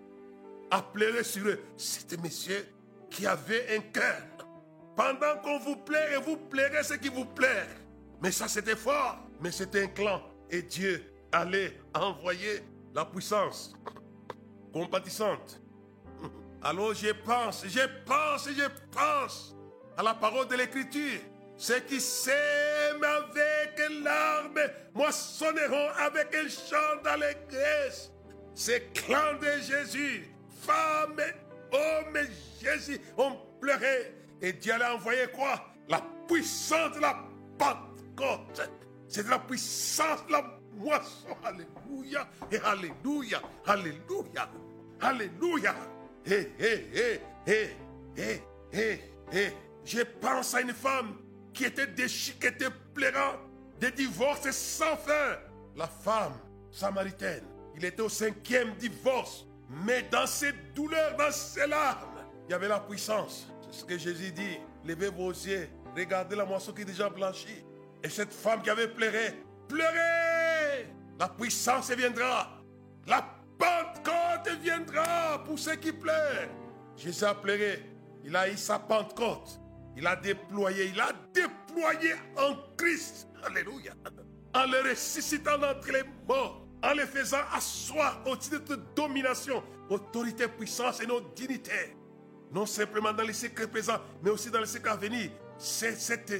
à 0.71 0.81
pleurer 0.81 1.25
sur 1.25 1.47
eux. 1.47 1.61
C'était 1.77 2.17
monsieur 2.17 2.67
qui 3.11 3.27
avait 3.27 3.77
un 3.77 3.81
cœur. 3.81 4.23
Pendant 5.01 5.41
qu'on 5.43 5.59
vous 5.59 5.77
plaît 5.77 6.13
et 6.13 6.21
vous 6.21 6.37
pleurez 6.37 6.83
ce 6.83 6.93
qui 6.93 7.09
vous 7.09 7.25
plaît. 7.25 7.65
Mais 8.21 8.31
ça 8.31 8.49
c'était 8.49 8.77
fort. 8.77 9.17
Mais 9.41 9.51
c'était 9.51 9.85
un 9.85 9.87
clan. 9.87 10.21
Et 10.51 10.61
Dieu 10.61 11.03
allait 11.33 11.81
envoyer 11.95 12.61
la 12.95 13.07
puissance 13.07 13.73
compatissante. 14.75 15.59
Alors 16.63 16.93
je 16.93 17.13
pense, 17.13 17.65
je 17.67 17.81
pense, 18.05 18.47
je 18.51 18.69
pense 18.93 19.57
à 19.97 20.03
la 20.03 20.13
parole 20.13 20.47
de 20.49 20.57
l'Écriture. 20.57 21.21
Ceux 21.57 21.81
qui 21.81 21.99
sèment 21.99 23.03
avec 23.03 23.81
larmes 24.05 24.71
moissonneront 24.93 25.89
avec 25.97 26.35
un 26.35 26.47
chant 26.47 27.03
d'allégresse. 27.03 28.13
Ces 28.55 28.83
clans 28.93 29.39
de 29.41 29.63
Jésus, 29.63 30.31
femmes, 30.61 31.23
hommes, 31.73 32.19
Jésus 32.61 33.01
ont 33.17 33.39
pleuré. 33.59 34.20
Et 34.43 34.53
Dieu 34.55 34.73
a 34.73 34.95
envoyé 34.95 35.27
quoi? 35.35 35.67
La 35.89 36.03
puissance 36.27 36.95
de 36.95 37.01
la 37.01 37.17
Pentecôte. 37.59 38.71
C'est 39.09 39.27
la 39.29 39.39
puissance 39.39 40.25
de 40.27 40.33
la 40.33 40.59
moisson. 40.75 41.37
Alléluia. 41.45 42.29
Et 42.51 42.59
Alléluia. 42.59 43.43
Alléluia. 43.67 44.49
Alléluia. 45.01 45.75
Hé, 46.25 46.53
hé, 46.59 46.87
hé, 46.95 47.21
hé, 47.47 47.71
hé, 48.17 48.43
hé, 48.73 49.01
hé. 49.33 49.53
Je 49.85 50.01
pense 50.21 50.55
à 50.55 50.61
une 50.61 50.75
femme 50.75 51.17
qui 51.53 51.65
était 51.65 51.87
déchirée, 51.87 52.39
qui 52.39 52.47
était 52.47 52.71
pleurant, 52.95 53.37
des 53.79 53.91
divorces 53.91 54.51
sans 54.51 54.97
fin. 54.97 55.39
La 55.77 55.87
femme 55.87 56.35
samaritaine, 56.71 57.45
il 57.77 57.85
était 57.85 58.03
au 58.03 58.09
cinquième 58.09 58.75
divorce. 58.75 59.47
Mais 59.85 60.03
dans 60.11 60.27
ses 60.27 60.53
douleurs, 60.75 61.17
dans 61.17 61.31
ses 61.33 61.67
larmes, 61.67 62.25
il 62.49 62.53
y 62.53 62.55
avait 62.55 62.69
la 62.69 62.81
puissance. 62.81 63.49
Ce 63.71 63.85
que 63.85 63.97
Jésus 63.97 64.33
dit. 64.33 64.59
Levez 64.85 65.11
vos 65.11 65.31
yeux, 65.31 65.69
regardez 65.97 66.37
la 66.37 66.45
moisson 66.45 66.73
qui 66.73 66.83
est 66.83 66.87
déjà 66.87 67.09
blanchie. 67.09 67.65
Et 68.03 68.09
cette 68.09 68.33
femme 68.33 68.63
qui 68.63 68.71
avait 68.71 68.89
pleuré, 68.89 69.35
pleurez 69.69 70.89
La 71.19 71.29
puissance 71.29 71.91
viendra. 71.91 72.63
La 73.07 73.23
Pentecôte 73.59 74.59
viendra 74.63 75.43
pour 75.45 75.59
ceux 75.59 75.77
qui 75.77 75.93
pleurent. 75.93 76.49
Jésus 76.97 77.25
a 77.25 77.35
pleuré. 77.35 77.85
Il 78.25 78.35
a 78.35 78.49
eu 78.49 78.57
sa 78.57 78.79
Pentecôte. 78.79 79.61
Il 79.97 80.07
a 80.07 80.17
déployé, 80.17 80.87
il 80.95 81.01
a 81.01 81.13
déployé 81.35 82.15
en 82.39 82.55
Christ. 82.77 83.29
Alléluia. 83.45 83.93
En 84.55 84.67
le 84.67 84.91
ressuscitant 84.91 85.59
d'entre 85.59 85.93
les 85.93 86.03
morts. 86.27 86.67
En 86.83 86.95
le 86.95 87.05
faisant 87.05 87.43
asseoir 87.53 88.23
au 88.27 88.37
titre 88.37 88.61
de 88.61 88.77
domination, 88.97 89.63
autorité, 89.91 90.49
puissance 90.49 91.03
et 91.03 91.07
nos 91.07 91.21
dignités. 91.21 91.95
Non 92.53 92.67
simplement 92.67 93.13
dans 93.13 93.23
les 93.23 93.33
secrets 93.33 93.69
présents, 93.69 94.01
mais 94.23 94.31
aussi 94.31 94.51
dans 94.51 94.61
les 94.61 94.67
secrets 94.67 94.91
à 94.91 94.97
venir. 94.97 95.31
Cette, 95.59 96.31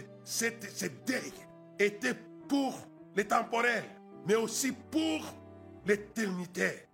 deuil 1.07 1.33
était 1.79 2.17
pour 2.49 2.79
les 3.15 3.25
temporels, 3.25 3.85
mais 4.27 4.35
aussi 4.35 4.73
pour 4.91 5.23
l'éternité. 5.87 6.87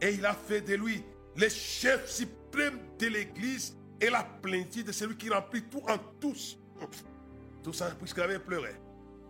Et 0.00 0.14
il 0.14 0.24
a 0.24 0.34
fait 0.34 0.60
de 0.60 0.74
lui 0.74 1.04
le 1.36 1.48
chef 1.48 2.08
suprême 2.08 2.78
de 2.98 3.06
l'Église 3.06 3.76
et 4.00 4.10
la 4.10 4.24
plénitude 4.24 4.86
de 4.86 4.92
celui 4.92 5.16
qui 5.16 5.30
remplit 5.30 5.62
tout 5.62 5.82
en 5.88 5.98
tous. 6.20 6.58
Tout 7.62 7.72
ça 7.72 7.90
puisqu'il 7.90 8.22
avait 8.22 8.38
pleuré. 8.38 8.74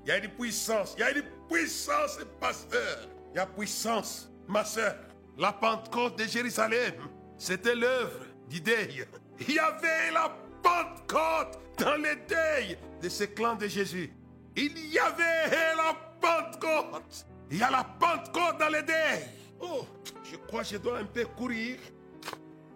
Il 0.04 0.08
y 0.08 0.12
a 0.12 0.18
une 0.18 0.30
puissance, 0.30 0.94
il 0.96 1.00
y 1.00 1.02
a 1.04 1.10
une 1.10 1.24
puissance, 1.48 2.18
pasteur. 2.40 3.08
Il 3.32 3.36
y 3.36 3.40
a 3.40 3.46
puissance, 3.46 4.30
ma 4.48 4.64
soeur. 4.64 4.96
La 5.38 5.52
Pentecôte 5.52 6.18
de 6.18 6.24
Jérusalem, 6.24 6.94
c'était 7.38 7.74
l'œuvre 7.74 8.26
du 8.48 8.60
deuil. 8.60 9.06
Il 9.48 9.54
y 9.54 9.58
avait 9.58 10.10
la 10.12 10.32
Pentecôte 10.62 11.58
dans 11.78 11.96
les 11.96 12.16
deuils 12.28 12.78
de 13.00 13.08
ce 13.08 13.24
clan 13.24 13.56
de 13.56 13.66
Jésus. 13.66 14.12
Il 14.56 14.78
y 14.88 14.98
avait 14.98 15.74
la 15.76 15.94
Pentecôte. 16.20 17.26
Il 17.50 17.58
y 17.58 17.62
a 17.62 17.70
la 17.70 17.84
Pentecôte 17.84 18.58
dans 18.58 18.68
les 18.68 18.82
deuils. 18.82 19.26
Oh, 19.60 19.84
je 20.22 20.36
crois 20.36 20.62
que 20.62 20.68
je 20.68 20.76
dois 20.76 20.98
un 20.98 21.04
peu 21.04 21.24
courir. 21.24 21.78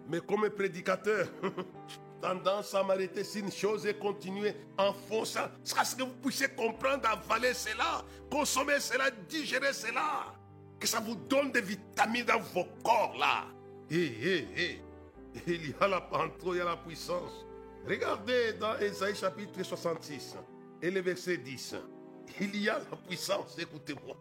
Mais 0.09 0.19
comme 0.19 0.49
prédicateur, 0.49 1.27
tendance 2.21 2.73
à 2.73 2.83
m'arrêter 2.83 3.23
sur 3.23 3.43
une 3.43 3.51
chose 3.51 3.85
et 3.85 3.93
continuer 3.93 4.55
en 4.77 4.93
fonçant. 4.93 5.47
ce 5.63 5.95
que 5.95 6.03
vous 6.03 6.15
puissiez 6.23 6.47
comprendre, 6.49 7.07
avaler 7.07 7.53
cela, 7.53 8.03
consommer 8.29 8.79
cela, 8.79 9.09
digérer 9.29 9.73
cela. 9.73 10.33
Que 10.79 10.87
ça 10.87 10.99
vous 10.99 11.15
donne 11.15 11.51
des 11.51 11.61
vitamines 11.61 12.25
dans 12.25 12.39
vos 12.39 12.65
corps 12.83 13.15
là. 13.17 13.45
Hé, 13.89 13.95
hé, 13.95 14.47
hé. 14.55 14.81
Il 15.45 15.69
y 15.69 15.75
a 15.79 15.87
la 15.87 16.01
pantoute, 16.01 16.53
il 16.53 16.57
y 16.57 16.61
a 16.61 16.65
la 16.65 16.77
puissance. 16.77 17.45
Regardez 17.87 18.53
dans 18.53 18.77
Esaïe 18.77 19.15
chapitre 19.15 19.63
66 19.63 20.35
et 20.81 20.91
le 20.91 21.01
verset 21.01 21.37
10. 21.37 21.75
Il 22.41 22.61
y 22.61 22.69
a 22.69 22.79
la 22.79 22.97
puissance, 23.07 23.57
écoutez-moi. 23.59 24.17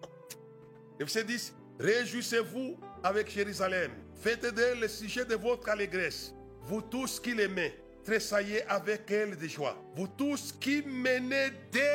Le 0.98 1.04
verset 1.04 1.24
10. 1.24 1.54
Réjouissez-vous 1.78 2.78
avec 3.02 3.30
Jérusalem. 3.30 3.92
Faites 4.14 4.46
d'elle 4.54 4.80
le 4.80 4.88
sujet 4.88 5.24
de 5.24 5.34
votre 5.34 5.68
allégresse. 5.68 6.34
Vous 6.62 6.80
tous 6.80 7.20
qui 7.20 7.34
l'aimez, 7.34 7.74
tressaillez 8.04 8.62
avec 8.64 9.10
elle 9.10 9.36
de 9.36 9.46
joie. 9.46 9.76
Vous 9.94 10.08
tous 10.08 10.52
qui 10.52 10.82
menez 10.82 11.50
des 11.72 11.86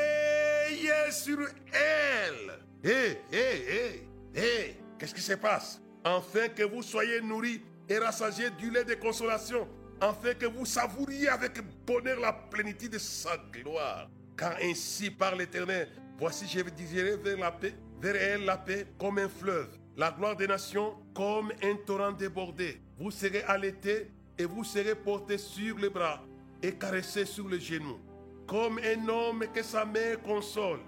sur 1.11 1.39
elle. 1.73 2.59
Hé, 2.83 3.17
hé, 3.31 3.37
hé, 3.69 4.07
hé. 4.35 4.75
Qu'est-ce 4.97 5.13
qui 5.13 5.21
se 5.21 5.33
passe? 5.33 5.81
Afin 6.03 6.47
que 6.49 6.63
vous 6.63 6.81
soyez 6.81 7.21
nourris 7.21 7.61
et 7.91 7.99
rassasiés 7.99 8.49
du 8.51 8.71
lait 8.71 8.85
de 8.85 8.93
consolation, 8.93 9.67
afin 9.99 10.33
que 10.33 10.45
vous 10.45 10.65
savouriez 10.65 11.27
avec 11.27 11.59
bonheur 11.85 12.19
la 12.19 12.31
plénitude 12.31 12.93
de 12.93 12.97
sa 12.97 13.37
gloire. 13.51 14.09
Car 14.37 14.55
ainsi 14.61 15.11
par 15.11 15.35
l'Éternel, 15.35 15.89
voici 16.17 16.47
je 16.47 16.63
vous 16.63 16.69
dirigerai 16.69 17.17
vers 17.17 17.37
la 17.37 17.51
paix, 17.51 17.75
vers 17.99 18.15
elle 18.15 18.45
la 18.45 18.57
paix 18.57 18.87
comme 18.97 19.19
un 19.19 19.29
fleuve 19.29 19.81
la 19.97 20.11
gloire 20.11 20.35
des 20.35 20.47
nations 20.47 20.95
comme 21.13 21.51
un 21.61 21.75
torrent 21.85 22.11
débordé. 22.11 22.81
Vous 22.97 23.11
serez 23.11 23.43
allaité 23.43 24.09
et 24.37 24.45
vous 24.45 24.63
serez 24.63 24.95
porté 24.95 25.37
sur 25.37 25.77
les 25.77 25.89
bras 25.89 26.23
et 26.63 26.71
caressé 26.71 27.25
sur 27.25 27.47
les 27.49 27.59
genoux, 27.59 27.99
comme 28.47 28.79
un 28.79 29.07
homme 29.09 29.45
que 29.53 29.61
sa 29.61 29.85
mère 29.85 30.21
console. 30.21 30.79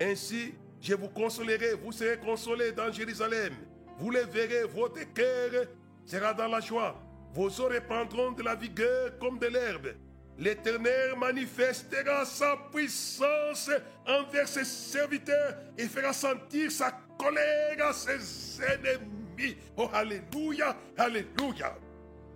Ainsi, 0.00 0.54
je 0.80 0.94
vous 0.94 1.08
consolerai, 1.08 1.74
vous 1.74 1.92
serez 1.92 2.18
consolés 2.18 2.72
dans 2.72 2.92
Jérusalem. 2.92 3.54
Vous 3.98 4.10
les 4.10 4.24
verrez, 4.24 4.64
votre 4.64 5.12
cœur 5.12 5.66
sera 6.10 6.34
dans 6.34 6.48
la 6.48 6.60
joie. 6.60 6.96
Vos 7.32 7.60
os 7.60 7.70
répandront 7.70 8.32
de 8.32 8.42
la 8.42 8.56
vigueur 8.56 9.16
comme 9.20 9.38
de 9.38 9.46
l'herbe. 9.46 9.94
L'Éternel 10.38 11.14
manifestera 11.16 12.24
sa 12.24 12.56
puissance 12.72 13.70
envers 14.06 14.48
ses 14.48 14.64
serviteurs 14.64 15.54
et 15.78 15.86
fera 15.86 16.12
sentir 16.12 16.72
sa 16.72 16.92
colère 17.18 17.86
à 17.86 17.92
ses 17.92 18.60
ennemis. 18.64 19.56
Oh, 19.76 19.88
Alléluia, 19.92 20.76
Alléluia. 20.96 21.76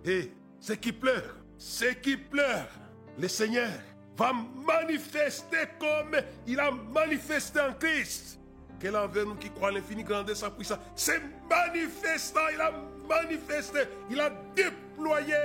Et 0.05 0.31
ceux 0.59 0.75
qui 0.75 0.93
pleurent, 0.93 1.35
ceux 1.57 1.93
qui 1.93 2.15
pleurent, 2.15 2.69
le 3.17 3.27
Seigneur 3.27 3.71
va 4.15 4.31
manifester 4.33 5.65
comme 5.79 6.15
il 6.47 6.59
a 6.59 6.71
manifesté 6.71 7.59
en 7.59 7.73
Christ. 7.73 8.39
Quel 8.79 8.95
envers 8.95 9.25
nous 9.25 9.35
qui 9.35 9.49
croit 9.49 9.71
l'infini 9.71 10.03
grandeur 10.03 10.37
sa 10.37 10.49
puissance. 10.51 10.79
C'est 10.95 11.21
manifestant, 11.49 12.47
il 12.53 12.61
a 12.61 12.71
manifesté, 13.07 13.79
il 14.09 14.19
a 14.19 14.31
déployé, 14.55 15.35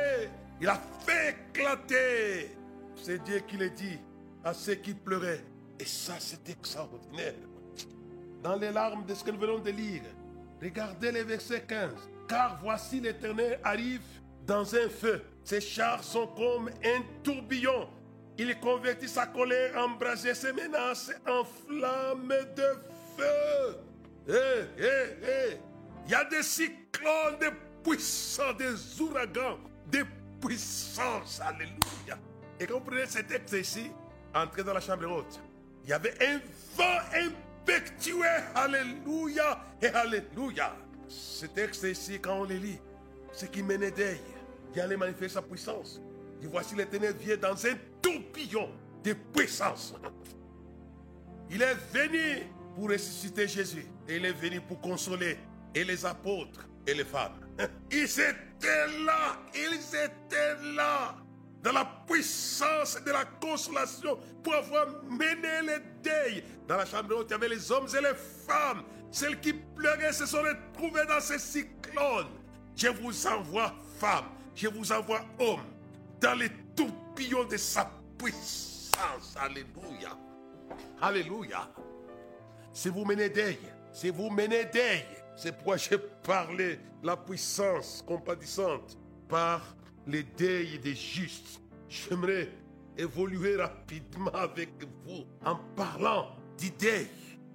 il 0.60 0.68
a 0.68 0.80
fait 1.04 1.36
éclater. 1.50 2.56
C'est 2.96 3.22
Dieu 3.22 3.40
qui 3.46 3.56
le 3.56 3.70
dit 3.70 3.98
à 4.44 4.52
ceux 4.52 4.74
qui 4.74 4.94
pleuraient. 4.94 5.44
Et 5.78 5.84
ça, 5.84 6.14
c'est 6.18 6.48
extraordinaire 6.48 7.34
dans 8.42 8.56
les 8.56 8.70
larmes 8.70 9.04
de 9.06 9.14
ce 9.14 9.24
que 9.24 9.30
nous 9.30 9.38
venons 9.38 9.58
de 9.58 9.70
lire. 9.70 10.02
Regardez 10.62 11.12
le 11.12 11.22
verset 11.22 11.62
15. 11.66 11.92
Car 12.28 12.58
voici 12.62 13.00
l'Éternel 13.00 13.58
arrive 13.64 14.02
dans 14.46 14.74
un 14.74 14.88
feu. 14.88 15.22
Ses 15.44 15.60
chars 15.60 16.04
sont 16.04 16.26
comme 16.28 16.68
un 16.68 17.02
tourbillon. 17.22 17.88
Il 18.38 18.58
convertit 18.60 19.08
sa 19.08 19.26
colère 19.26 19.76
en 19.76 19.90
brasier, 19.90 20.34
ses 20.34 20.52
menaces 20.52 21.12
en 21.26 21.44
flammes 21.44 22.34
de 22.56 22.62
feu. 23.16 23.76
Hé, 24.28 24.82
hé, 24.82 25.26
hé. 25.26 25.60
Il 26.10 26.14
y 26.14 26.16
a 26.16 26.24
des 26.24 26.42
cyclones, 26.42 27.38
des 27.38 27.50
puissants, 27.84 28.52
des 28.54 29.00
ouragans, 29.00 29.60
des 29.86 30.02
puissances. 30.40 31.40
Alléluia. 31.40 32.18
Et 32.58 32.66
quand 32.66 32.80
vous 32.80 32.84
prenez 32.86 33.06
ce 33.06 33.20
texte 33.20 33.52
ici, 33.52 33.92
entrez 34.34 34.64
dans 34.64 34.74
la 34.74 34.80
chambre 34.80 35.06
haute. 35.08 35.40
Il 35.84 35.90
y 35.90 35.92
avait 35.92 36.16
un 36.20 36.40
vent, 36.76 36.98
effectué. 37.64 38.26
Alléluia 38.56 39.60
et 39.80 39.86
Alléluia. 39.86 40.74
Ce 41.06 41.46
texte 41.46 41.84
ici, 41.84 42.18
quand 42.20 42.40
on 42.40 42.44
le 42.44 42.56
lit, 42.56 42.80
ce 43.32 43.46
qui 43.46 43.62
menait 43.62 43.92
d'elle, 43.92 44.18
il 44.74 44.80
allait 44.80 44.96
manifester 44.96 45.34
sa 45.34 45.42
puissance. 45.42 46.00
Et 46.42 46.46
voici 46.48 46.74
l'éternel 46.74 47.14
vient 47.20 47.36
dans 47.36 47.64
un 47.64 47.74
tourbillon 48.02 48.68
de 49.04 49.12
puissance. 49.12 49.94
Il 51.48 51.62
est 51.62 51.76
venu 51.92 52.48
pour 52.74 52.90
ressusciter 52.90 53.46
Jésus. 53.46 53.86
Et 54.08 54.16
il 54.16 54.24
est 54.24 54.32
venu 54.32 54.60
pour 54.60 54.80
consoler 54.80 55.38
et 55.74 55.84
les 55.84 56.04
apôtres 56.04 56.68
et 56.86 56.94
les 56.94 57.04
femmes. 57.04 57.34
Ils 57.90 58.04
étaient 58.04 58.86
là. 59.04 59.36
Ils 59.54 59.74
étaient 59.74 60.74
là 60.74 61.14
dans 61.62 61.72
la 61.72 61.84
puissance 62.06 62.98
de 63.04 63.10
la 63.10 63.24
consolation 63.40 64.18
pour 64.42 64.54
avoir 64.54 64.86
mené 65.04 65.62
les 65.62 65.78
deuils. 66.02 66.44
Dans 66.66 66.76
la 66.76 66.86
chambre 66.86 67.16
haute, 67.16 67.26
il 67.28 67.32
y 67.32 67.34
avait 67.34 67.48
les 67.48 67.70
hommes 67.70 67.86
et 67.86 68.00
les 68.00 68.14
femmes. 68.46 68.82
Celles 69.10 69.40
qui 69.40 69.52
pleuraient 69.52 70.12
se 70.12 70.26
sont 70.26 70.42
retrouvées 70.42 71.06
dans 71.06 71.20
ces 71.20 71.38
cyclones. 71.38 72.28
Je 72.76 72.88
vous 72.88 73.26
envoie 73.26 73.74
femmes, 73.98 74.30
je 74.54 74.68
vous 74.68 74.90
envoie 74.92 75.20
hommes, 75.38 75.66
dans 76.20 76.34
les 76.34 76.48
tourbillons 76.74 77.44
de 77.44 77.56
sa 77.56 77.90
puissance. 78.16 79.36
Alléluia. 79.38 80.16
Alléluia. 81.02 81.68
C'est 82.72 82.90
vous 82.90 83.04
menez 83.04 83.28
deuil. 83.28 83.58
C'est 83.92 84.10
vous 84.10 84.30
menez 84.30 84.64
deuil. 84.66 85.04
C'est 85.42 85.52
pourquoi 85.52 85.78
j'ai 85.78 85.96
parlé 86.22 86.78
la 87.02 87.16
puissance 87.16 88.04
compatissante 88.06 88.98
par 89.26 89.74
les 90.06 90.22
deuils 90.22 90.78
des 90.80 90.94
justes. 90.94 91.62
J'aimerais 91.88 92.50
évoluer 92.98 93.56
rapidement 93.56 94.30
avec 94.32 94.68
vous 95.06 95.24
en 95.42 95.56
parlant 95.74 96.36
deuil 96.78 97.08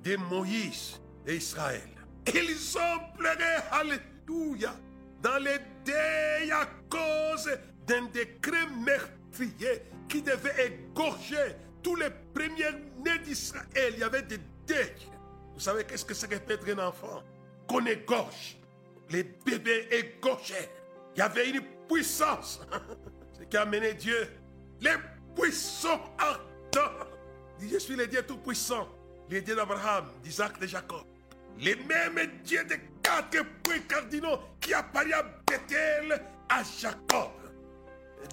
de 0.03 0.15
Moïse 0.15 0.99
et 1.27 1.35
Israël. 1.35 1.87
Ils 2.33 2.75
ont 2.75 3.15
pleuré, 3.15 3.53
alléluia, 3.69 4.73
dans 5.21 5.37
les 5.37 5.59
deuils 5.85 6.51
à 6.51 6.65
cause 6.89 7.51
d'un 7.85 8.05
décret 8.05 8.65
meurtrier 8.83 9.83
qui 10.09 10.23
devait 10.23 10.73
égorger 10.89 11.53
tous 11.83 11.97
les 11.97 12.09
premiers 12.33 12.81
nés 13.05 13.19
d'Israël. 13.23 13.93
Il 13.93 13.99
y 13.99 14.03
avait 14.03 14.23
des 14.23 14.39
deuils. 14.65 15.07
Vous 15.53 15.59
savez 15.59 15.83
qu'est-ce 15.83 16.03
que 16.03 16.15
c'est 16.15 16.27
que 16.27 16.51
être 16.51 16.79
un 16.79 16.87
enfant? 16.87 17.21
Qu'on 17.67 17.85
égorge. 17.85 18.57
Les 19.09 19.23
bébés 19.23 19.87
égorgeaient. 19.91 20.69
Il 21.15 21.19
y 21.19 21.21
avait 21.21 21.49
une 21.49 21.61
puissance. 21.87 22.59
Ce 23.37 23.43
qui 23.43 23.57
a 23.57 23.61
amené 23.61 23.93
Dieu. 23.93 24.27
Les 24.81 24.95
puissants 25.35 26.01
ardents. 26.17 27.05
Je 27.59 27.77
suis 27.77 27.95
le 27.95 28.07
Dieu 28.07 28.21
tout-puissant. 28.23 28.87
Le 29.29 29.41
Dieu 29.41 29.55
d'Abraham, 29.55 30.05
d'Isaac, 30.23 30.59
de 30.59 30.67
Jacob. 30.67 31.03
Les 31.59 31.75
mêmes 31.75 32.29
dieux 32.43 32.63
de 32.65 32.75
quatre 33.01 33.43
points 33.63 33.79
cardinaux 33.87 34.39
qui 34.59 34.73
apparaissent 34.73 35.13
à 35.13 35.23
Bethel, 35.49 36.21
à 36.49 36.61
Jacob. 36.63 37.31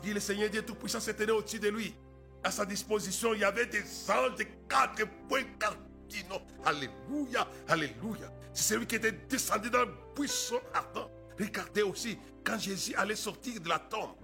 dit 0.02 0.12
le 0.12 0.20
Seigneur 0.20 0.50
Dieu 0.50 0.62
Tout-Puissant 0.62 1.00
s'est 1.00 1.14
tenu 1.14 1.32
au-dessus 1.32 1.60
de 1.60 1.68
lui. 1.68 1.94
À 2.42 2.50
sa 2.50 2.66
disposition, 2.66 3.32
il 3.34 3.40
y 3.40 3.44
avait 3.44 3.66
des 3.66 3.82
anges 4.10 4.34
de 4.36 4.44
quatre 4.68 5.06
points 5.28 5.44
cardinaux. 5.58 6.42
Alléluia, 6.64 7.46
Alléluia. 7.68 8.28
C'est 8.52 8.74
celui 8.74 8.86
qui 8.86 8.96
était 8.96 9.12
descendu 9.12 9.70
dans 9.70 9.80
le 9.80 9.94
buisson 10.14 10.60
ardent. 10.74 11.10
Regardez 11.38 11.82
aussi, 11.82 12.18
quand 12.44 12.58
Jésus 12.58 12.94
allait 12.96 13.16
sortir 13.16 13.60
de 13.60 13.68
la 13.68 13.78
tombe, 13.78 14.14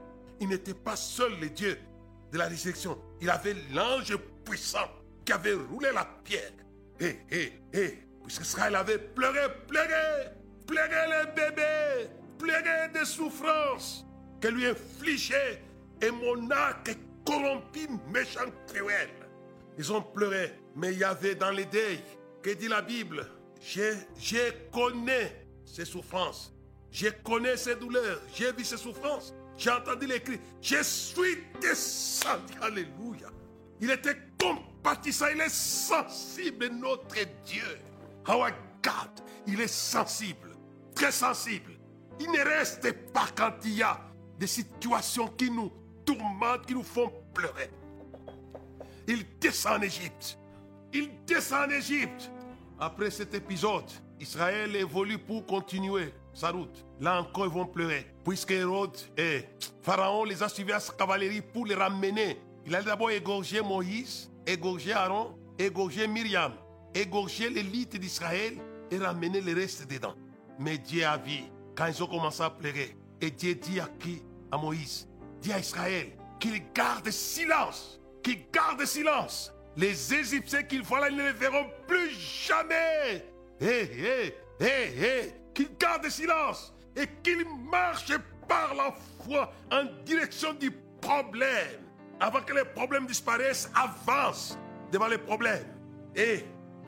il 0.41 0.49
n'était 0.49 0.75
pas 0.75 0.97
seul 0.97 1.39
le 1.41 1.49
Dieu 1.49 1.79
de 2.31 2.39
la 2.39 2.47
résurrection. 2.47 2.99
Il 3.21 3.31
avait 3.31 3.57
l'ange 3.73 4.17
puissant 4.45 4.89
qui 5.25 5.33
avait 5.33 5.55
roulé 5.55 5.91
la 5.93 6.05
pierre. 6.25 6.53
Hé, 7.01 7.21
hé, 7.31 7.53
hé, 7.73 7.99
puisque 8.25 8.43
Israël 8.43 8.75
avait 8.75 8.99
pleuré, 8.99 9.47
pleuré, 9.67 10.29
pleuré 10.67 11.07
les 11.09 11.33
bébés, 11.33 12.11
pleuré 12.39 12.89
des 12.93 13.05
souffrances 13.05 14.05
que 14.41 14.49
lui 14.49 14.67
infligeait 14.67 15.63
et 16.01 16.11
monarque 16.11 16.97
corrompu, 17.25 17.89
méchant, 18.13 18.51
cruel. 18.67 19.11
Ils 19.77 19.93
ont 19.93 20.03
pleuré, 20.03 20.55
mais 20.75 20.93
il 20.93 20.99
y 20.99 21.05
avait 21.05 21.35
dans 21.35 21.51
les 21.51 21.67
deuils, 21.67 22.03
que 22.43 22.51
dit 22.51 22.69
la 22.69 22.83
Bible, 22.83 23.27
je, 23.61 24.51
connais 24.73 25.47
ses 25.65 25.85
souffrances, 25.85 26.53
je 26.91 27.09
connais 27.25 27.57
ses 27.57 27.77
douleurs, 27.77 28.21
j'ai 28.35 28.53
vu 28.53 28.65
ses 28.65 28.77
souffrances, 28.77 29.35
j'ai 29.57 29.71
entendu 29.71 30.07
les 30.07 30.21
cris, 30.21 30.41
je 30.61 30.83
suis 30.83 31.39
descendu, 31.61 32.55
alléluia. 32.61 33.29
Il 33.81 33.91
était 33.91 34.17
compatissant, 34.41 35.27
il 35.35 35.41
est 35.41 35.49
sensible, 35.49 36.69
notre 36.69 37.17
Dieu. 37.45 37.79
Our 38.29 38.51
God, 38.83 39.25
il 39.47 39.61
est 39.61 39.69
sensible, 39.69 40.57
très 40.95 41.13
sensible. 41.13 41.73
Il 42.21 42.31
ne 42.31 42.41
reste 42.41 42.93
pas 43.13 43.27
quand 43.37 43.53
il 43.65 43.75
y 43.77 43.83
a 43.83 44.01
des 44.39 44.47
situations 44.47 45.29
qui 45.29 45.51
nous 45.51 45.73
tourmentent, 46.05 46.67
qui 46.67 46.75
nous 46.75 46.83
font 46.83 47.13
pleurer. 47.35 47.71
Il 49.07 49.25
descend 49.39 49.79
en 49.79 49.83
Égypte. 49.83 50.39
Il 50.93 51.25
descend 51.25 51.71
en 51.71 51.75
Égypte. 51.75 52.31
Après 52.81 53.11
cet 53.11 53.35
épisode, 53.35 53.91
Israël 54.21 54.77
évolue 54.77 55.19
pour 55.19 55.45
continuer 55.45 56.15
sa 56.33 56.51
route. 56.51 56.87
Là 57.01 57.21
encore, 57.21 57.47
ils 57.47 57.53
vont 57.53 57.67
pleurer. 57.67 58.07
Puisque 58.25 58.53
Hérode 58.53 58.97
et 59.17 59.45
Pharaon 59.83 60.23
les 60.25 60.43
a 60.43 60.49
suivis 60.49 60.73
à 60.73 60.79
sa 60.79 60.93
cavalerie 60.93 61.41
pour 61.41 61.67
les 61.67 61.75
ramener. 61.75 62.39
Il 62.65 62.75
a 62.77 62.83
d'abord 62.83 63.11
égorgé 63.11 63.61
Moïse, 63.63 64.31
égorgé 64.47 64.93
Aaron, 64.93 65.37
égorgé 65.59 66.07
Myriam, 66.07 66.53
égorgé 66.95 67.51
l'élite 67.51 67.97
d'Israël 67.97 68.55
et 68.91 68.99
ramener 68.99 69.41
le 69.41 69.55
reste 69.55 69.91
dedans. 69.91 70.15
Mais 70.61 70.79
Dieu 70.79 71.05
a 71.05 71.17
vu 71.17 71.41
quand 71.77 71.87
ils 71.87 72.03
ont 72.03 72.07
commencé 72.07 72.43
à 72.43 72.51
pleurer. 72.51 72.97
Et 73.21 73.33
Dieu 73.33 73.57
dit 73.57 73.81
à 73.81 73.89
qui? 73.99 74.23
À 74.53 74.57
Moïse. 74.57 75.09
Dit 75.41 75.53
à 75.53 75.59
Israël 75.59 76.13
qu'il 76.39 76.63
garde 76.73 77.11
silence. 77.11 78.01
Qu'il 78.23 78.49
garde 78.53 78.85
silence. 78.85 79.53
Les 79.79 80.13
Égyptiens 80.13 80.65
qu'ils 80.65 80.83
voient 80.83 80.99
là, 80.99 81.09
ils 81.09 81.17
ne 81.17 81.23
les 81.23 81.33
verront 81.33 81.71
plus 81.87 82.11
jamais. 82.11 83.25
Hé, 83.61 83.83
hé, 83.83 84.35
hé, 84.61 84.67
hé. 84.67 85.33
Qu'il 85.55 85.69
garde 85.79 86.09
silence. 86.09 86.75
Et 86.97 87.07
qu'il 87.23 87.45
marche 87.71 88.13
par 88.49 88.75
la 88.75 88.93
foi 89.25 89.53
en 89.71 89.85
direction 90.05 90.53
du 90.55 90.73
problème. 91.01 91.81
Avant 92.19 92.41
que 92.41 92.53
les 92.53 92.65
problèmes 92.65 93.07
disparaissent, 93.07 93.71
avance 93.73 94.59
devant 94.91 95.07
les 95.07 95.19
problèmes. 95.19 95.65
Et, 96.17 96.41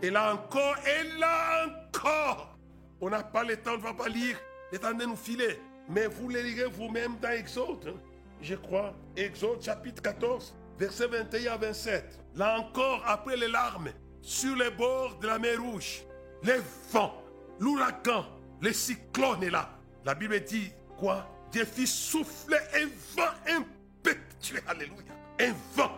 et 0.03 0.11
là 0.11 0.35
encore, 0.35 0.75
et 0.85 1.17
là 1.21 1.67
encore. 1.69 2.59
On 3.01 3.09
n'a 3.09 3.23
pas 3.23 3.45
le 3.45 3.57
temps, 3.57 3.75
on 3.75 3.79
ne 3.79 3.83
va 3.83 3.95
pas 3.95 4.09
lire, 4.09 4.37
le 4.73 4.79
temps 4.81 4.93
de 4.93 5.05
nous 5.05 5.15
filer. 5.15 5.61
Mais 5.89 6.09
vous 6.09 6.29
le 6.29 6.41
lirez 6.41 6.69
vous-même 6.69 7.19
dans 7.23 7.31
Exode. 7.31 7.87
hein. 7.95 8.01
Je 8.43 8.57
crois, 8.57 8.93
Exode 9.17 9.63
chapitre 9.63 10.03
14, 10.03 10.57
versets 10.81 11.09
21 11.09 11.53
à 11.53 11.57
27. 11.59 12.19
Là 12.37 12.59
encore, 12.59 13.03
après 13.07 13.37
les 13.37 13.49
larmes, 13.49 13.91
sur 14.23 14.57
les 14.57 14.71
bords 14.71 15.19
de 15.19 15.27
la 15.27 15.39
mer 15.39 15.61
Rouge, 15.61 16.03
les 16.43 16.61
vents, 16.91 17.23
l'ouragan, 17.59 18.25
les 18.63 18.73
cyclones 18.73 19.43
est 19.43 19.51
là. 19.51 19.79
La 20.05 20.15
Bible 20.15 20.41
dit 20.41 20.73
quoi? 20.97 21.29
Dieu 21.53 21.67
fit 21.67 21.87
souffler 21.87 22.59
un 22.75 22.87
vent 23.15 23.35
impétueux. 23.47 24.61
Alléluia. 24.67 25.13
Un 25.39 25.53
vent. 25.75 25.93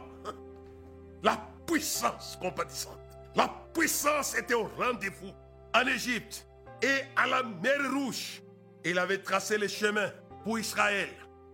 La 1.23 1.39
puissance 1.67 2.37
compatissante. 2.41 2.99
La 3.37 3.49
puissance 3.73 4.37
était 4.37 4.55
au 4.55 4.69
rendez-vous 4.77 5.33
en 5.75 5.87
Égypte 5.87 6.45
et 6.83 7.03
à 7.15 7.29
la 7.29 7.43
mer 7.45 7.93
Rouge. 7.93 8.43
Il 8.85 8.99
avait 8.99 9.19
tracé 9.19 9.59
le 9.59 9.69
chemin 9.69 10.11
pour 10.43 10.59
Israël. 10.59 11.09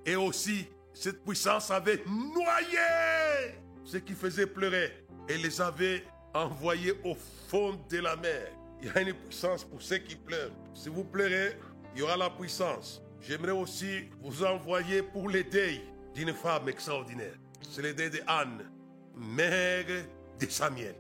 Et 0.07 0.17
aussi, 0.17 0.67
cette 0.93 1.25
puissance 1.25 1.71
avait 1.71 2.03
noyé 2.07 3.55
ceux 3.85 4.01
qui 4.01 4.15
faisaient 4.15 4.47
pleurer 4.47 4.93
et 5.29 5.39
les 5.39 5.61
avait 5.61 6.05
envoyés 6.35 6.95
au 7.05 7.15
fond 7.49 7.79
de 7.89 7.99
la 7.99 8.17
mer. 8.17 8.49
Il 8.81 8.89
y 8.89 8.91
a 8.91 9.01
une 9.01 9.15
puissance 9.15 9.65
pour 9.65 9.83
ceux 9.83 9.99
qui 9.99 10.17
pleurent. 10.17 10.53
Si 10.75 10.89
vous 10.89 11.05
pleurez, 11.05 11.57
il 11.95 12.01
y 12.01 12.03
aura 12.03 12.17
la 12.17 12.31
puissance. 12.31 13.03
J'aimerais 13.21 13.53
aussi 13.53 14.09
vous 14.23 14.45
envoyer 14.45 15.03
pour 15.03 15.29
les 15.29 15.45
deuils 15.45 15.83
d'une 16.15 16.33
femme 16.33 16.69
extraordinaire. 16.69 17.35
C'est 17.69 17.83
le 17.83 17.93
deuil 17.93 18.11
de 18.11 18.21
Anne, 18.27 18.71
mère 19.17 19.85
de 20.39 20.47
Samuel. 20.47 20.95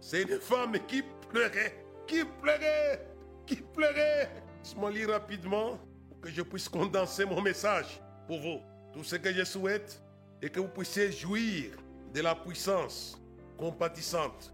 C'est 0.00 0.22
une 0.22 0.40
femme 0.40 0.76
qui 0.86 1.02
pleurait, 1.30 1.84
qui 2.06 2.24
pleurait, 2.40 3.06
qui 3.46 3.56
pleurait. 3.56 4.30
Laisse-moi 4.62 4.90
lire 4.90 5.10
rapidement 5.10 5.78
pour 6.08 6.20
que 6.20 6.30
je 6.30 6.42
puisse 6.42 6.68
condenser 6.68 7.24
mon 7.24 7.42
message 7.42 8.00
pour 8.26 8.40
vous. 8.40 8.60
Tout 8.98 9.04
ce 9.04 9.14
que 9.14 9.32
je 9.32 9.44
souhaite 9.44 10.02
est 10.42 10.48
que 10.48 10.58
vous 10.58 10.66
puissiez 10.66 11.12
jouir 11.12 11.70
de 12.12 12.20
la 12.20 12.34
puissance 12.34 13.16
compatissante. 13.56 14.52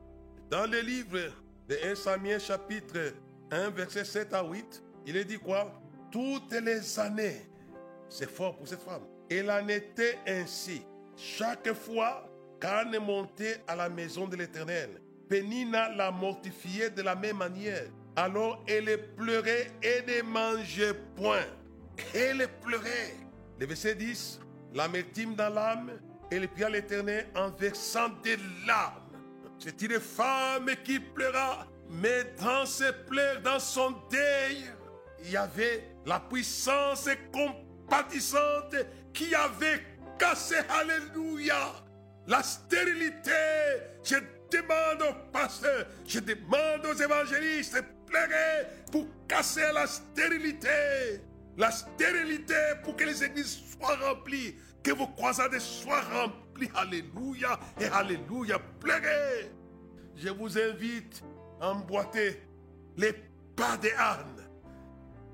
Dans 0.50 0.70
le 0.70 0.80
livre 0.80 1.33
de 1.66 1.78
1 1.83 1.94
Samuel 1.94 2.38
chapitre 2.38 3.14
1 3.50 3.70
verset 3.70 4.04
7 4.04 4.35
à 4.35 4.44
8, 4.44 4.83
il 5.07 5.16
est 5.16 5.24
dit 5.24 5.38
quoi? 5.38 5.72
Toutes 6.12 6.52
les 6.52 6.99
années, 6.99 7.49
c'est 8.11 8.28
fort 8.28 8.55
pour 8.59 8.68
cette 8.68 8.82
femme, 8.82 9.07
elle 9.30 9.51
en 9.51 9.66
était 9.66 10.18
ainsi. 10.26 10.82
Chaque 11.16 11.72
fois 11.72 12.30
qu'Anne 12.61 12.99
montait 12.99 13.62
à 13.66 13.74
la 13.74 13.88
maison 13.88 14.26
de 14.26 14.36
l'Éternel, 14.36 15.01
Pénina 15.26 15.88
la 15.88 16.11
mortifiait 16.11 16.90
de 16.90 17.01
la 17.01 17.14
même 17.14 17.38
manière. 17.38 17.86
Alors 18.14 18.62
elle 18.68 19.09
pleurait 19.16 19.70
et 19.82 20.03
ne 20.07 20.22
mangeait 20.22 20.92
point. 21.16 21.47
Elle 22.12 22.47
pleurait. 22.61 23.24
Le 23.59 23.66
verset 23.66 23.94
10, 23.94 24.40
l'amertume 24.74 25.34
dans 25.34 25.52
l'âme, 25.52 25.92
elle 26.30 26.48
pria 26.48 26.68
l'Éternel 26.68 27.28
en 27.36 27.50
versant 27.50 28.09
des 28.22 28.36
larmes. 28.66 29.02
C'est 29.59 29.80
une 29.82 30.00
femme 30.00 30.70
qui 30.84 30.98
pleura, 30.98 31.66
mais 31.88 32.24
dans 32.40 32.66
ses 32.66 32.92
pleurs, 33.07 33.40
dans 33.42 33.61
son 33.61 33.92
deuil, 34.11 34.64
il 35.24 35.30
y 35.30 35.36
avait 35.36 35.84
la 36.05 36.18
puissance 36.20 37.09
compatissante 37.32 38.74
qui 39.12 39.34
avait 39.34 39.82
cassé, 40.18 40.57
alléluia, 40.68 41.72
la 42.26 42.42
stérilité. 42.42 43.30
Je 44.02 44.16
demande 44.50 45.02
aux 45.02 45.30
pasteurs, 45.32 45.86
je 46.07 46.18
demande 46.20 46.84
aux 46.84 46.94
évangélistes 46.94 47.82
pleurer 48.07 48.66
pour 48.90 49.07
casser 49.28 49.72
la 49.72 49.86
stérilité. 49.86 51.20
La 51.57 51.70
stérilité 51.70 52.55
pour 52.82 52.96
que 52.96 53.05
les 53.05 53.22
églises 53.22 53.62
soient 53.72 53.96
remplies 53.96 54.57
Que 54.82 54.92
vos 54.92 55.07
croisades 55.07 55.59
soient 55.59 56.02
remplies. 56.02 56.70
Alléluia 56.74 57.59
et 57.80 57.86
Alléluia. 57.86 58.59
Pleurez. 58.80 59.50
Je 60.16 60.28
vous 60.28 60.59
invite 60.59 61.22
à 61.61 61.70
emboîter 61.70 62.42
les 62.96 63.12
pas 63.57 63.76
des 63.76 63.92
ânes. 63.92 64.48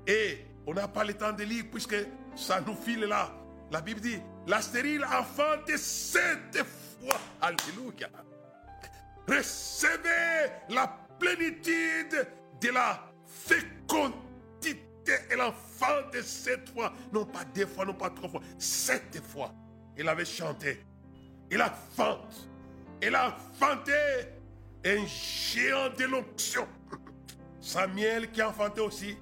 Et 0.07 0.45
on 0.65 0.73
n'a 0.73 0.87
pas 0.87 1.03
le 1.03 1.13
temps 1.13 1.33
de 1.33 1.43
lire 1.43 1.65
puisque 1.71 1.95
ça 2.35 2.61
nous 2.61 2.75
file 2.75 3.05
là. 3.05 3.31
La 3.71 3.81
Bible 3.81 4.01
dit, 4.01 4.19
la 4.47 4.61
stérile 4.61 5.05
enfante 5.05 5.69
sept 5.75 6.57
fois. 6.99 7.19
Alléluia. 7.41 8.09
Recevez 9.27 10.51
la 10.69 10.87
plénitude 11.19 12.27
de 12.59 12.69
la 12.69 12.99
fécondité. 13.25 14.90
Et 15.07 15.35
l'enfant 15.35 16.09
de 16.13 16.21
sept 16.21 16.69
fois, 16.69 16.93
non 17.11 17.25
pas 17.25 17.43
deux 17.45 17.65
fois, 17.65 17.85
non 17.85 17.93
pas 17.93 18.09
trois 18.09 18.29
fois, 18.29 18.41
sept 18.57 19.21
fois. 19.23 19.53
Il 19.97 20.07
avait 20.07 20.25
chanté. 20.25 20.83
Il 21.49 21.59
a 21.61 21.69
fanté. 21.95 22.35
Il 23.01 23.15
a 23.15 23.35
fanté 23.59 23.93
un 24.85 25.05
géant 25.05 25.89
de 25.97 26.05
l'onction. 26.05 26.67
Samuel 27.59 28.31
qui 28.31 28.41
a 28.41 28.49
enfanté 28.49 28.81
aussi 28.81 29.17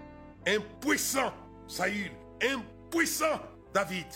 un 0.46 0.60
puissant 0.82 1.34
Saül, 1.68 2.12
un 2.42 2.62
puissant 2.90 3.40
David, 3.74 4.08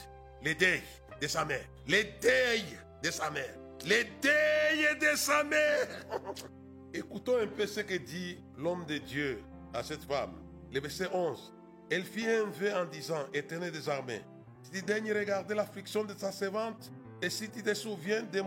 les 0.42 0.56
deuils 0.56 0.82
de 1.22 1.28
sa 1.28 1.46
mère, 1.46 1.66
les 1.88 2.04
deuils 2.22 2.78
de 3.04 3.12
sa 3.12 3.30
mère, 3.30 3.56
les 3.86 4.06
deuils 4.22 4.98
de 5.00 5.16
sa 5.16 5.44
mère. 5.44 5.88
Écoutons 6.94 7.40
un 7.40 7.48
peu 7.48 7.66
ce 7.66 7.82
que 7.82 7.96
dit 7.96 8.40
l'homme 8.58 8.86
de 8.86 8.98
Dieu 8.98 9.44
à 9.74 9.84
cette 9.84 10.04
femme. 10.04 10.43
Le 10.74 10.80
verset 10.80 11.08
11. 11.14 11.54
Elle 11.92 12.04
fit 12.04 12.26
un 12.26 12.46
vœu 12.46 12.74
en 12.74 12.86
disant, 12.86 13.26
Éternel 13.32 13.72
des 13.72 13.88
armées, 13.88 14.22
si 14.64 14.72
tu 14.72 14.82
daignes 14.82 15.14
regarder 15.14 15.54
l'affliction 15.54 16.04
de 16.04 16.14
ta 16.14 16.32
servante, 16.32 16.92
et 17.22 17.30
si 17.30 17.48
tu 17.48 17.62
te 17.62 17.74
souviens 17.76 18.24
de, 18.24 18.40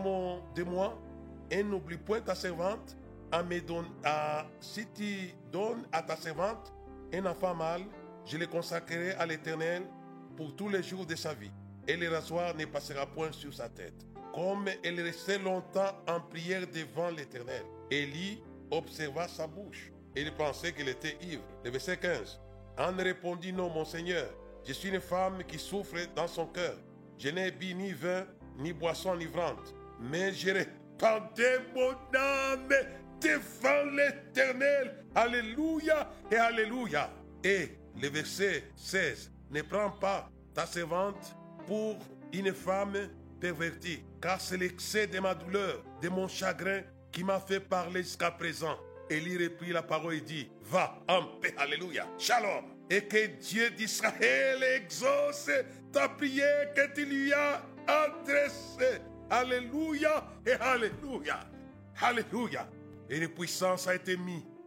de 0.53 0.63
moi, 0.63 1.01
et 1.49 1.63
n'oublie 1.63 1.97
point 1.97 2.19
ta 2.19 2.35
servante, 2.35 2.97
à 3.31 3.43
à, 4.03 4.45
si 4.59 4.85
tu 4.93 5.29
donnes 5.51 5.87
à 5.93 6.01
ta 6.01 6.17
servante 6.17 6.73
un 7.13 7.25
enfant 7.25 7.55
mâle, 7.55 7.83
je 8.25 8.37
le 8.37 8.47
consacrerai 8.47 9.11
à 9.11 9.25
l'Éternel 9.25 9.83
pour 10.35 10.53
tous 10.53 10.67
les 10.67 10.83
jours 10.83 11.05
de 11.05 11.15
sa 11.15 11.33
vie, 11.33 11.51
et 11.87 11.95
le 11.95 12.09
rasoir 12.09 12.53
ne 12.55 12.65
passera 12.65 13.05
point 13.05 13.31
sur 13.31 13.53
sa 13.53 13.69
tête. 13.69 14.05
Comme 14.35 14.67
elle 14.83 14.99
restait 14.99 15.39
longtemps 15.39 15.95
en 16.09 16.19
prière 16.19 16.67
devant 16.67 17.09
l'Éternel, 17.09 17.63
Élie 17.89 18.43
observa 18.69 19.29
sa 19.29 19.47
bouche. 19.47 19.91
Et 20.17 20.21
il 20.21 20.31
pensait 20.31 20.73
qu'il 20.73 20.89
était 20.89 21.15
ivre. 21.21 21.43
Le 21.63 21.69
verset 21.69 21.97
15. 21.97 22.39
Anne 22.75 22.99
répondit, 22.99 23.53
non, 23.53 23.69
mon 23.69 23.85
Seigneur, 23.85 24.27
je 24.65 24.73
suis 24.73 24.89
une 24.89 24.99
femme 24.99 25.43
qui 25.47 25.59
souffre 25.59 25.95
dans 26.15 26.27
son 26.27 26.47
cœur. 26.47 26.75
Je 27.19 27.29
n'ai 27.29 27.51
bu 27.51 27.75
ni 27.75 27.91
vin, 27.91 28.25
ni 28.57 28.73
boisson 28.73 29.11
enivrante, 29.11 29.75
mais 29.99 30.33
je 30.33 30.49
répandais 30.49 31.59
mon 31.75 31.91
âme 32.17 32.67
devant 33.21 33.91
l'Éternel. 33.95 35.05
Alléluia 35.13 36.11
et 36.31 36.37
Alléluia. 36.37 37.11
Et 37.43 37.77
le 38.01 38.09
verset 38.09 38.63
16, 38.75 39.31
ne 39.51 39.61
prends 39.61 39.91
pas 39.91 40.31
ta 40.55 40.65
servante 40.65 41.35
pour 41.67 41.95
une 42.33 42.55
femme 42.55 42.97
pervertie, 43.39 44.03
car 44.19 44.41
c'est 44.41 44.57
l'excès 44.57 45.05
de 45.05 45.19
ma 45.19 45.35
douleur, 45.35 45.83
de 46.01 46.09
mon 46.09 46.27
chagrin 46.27 46.81
qui 47.11 47.23
m'a 47.23 47.39
fait 47.39 47.59
parler 47.59 48.01
jusqu'à 48.01 48.31
présent. 48.31 48.77
Élie 49.09 49.37
reprit 49.37 49.71
la 49.71 49.83
parole 49.83 50.15
et 50.15 50.21
dit, 50.21 50.49
va 50.63 50.99
en 51.07 51.23
paix, 51.41 51.53
alléluia, 51.57 52.07
shalom. 52.17 52.65
Et 52.89 53.01
que 53.05 53.27
Dieu 53.27 53.69
d'Israël 53.71 54.63
exauce 54.75 55.49
ta 55.91 56.09
prière 56.09 56.73
que 56.73 56.93
tu 56.93 57.05
lui 57.05 57.33
as 57.33 57.61
adressée. 57.87 59.01
Alléluia 59.29 60.25
et 60.45 60.53
alléluia. 60.53 61.39
Alléluia. 62.01 62.69
Et 63.09 63.17
une 63.17 63.29
puissance 63.29 63.87
a 63.87 63.95
été 63.95 64.17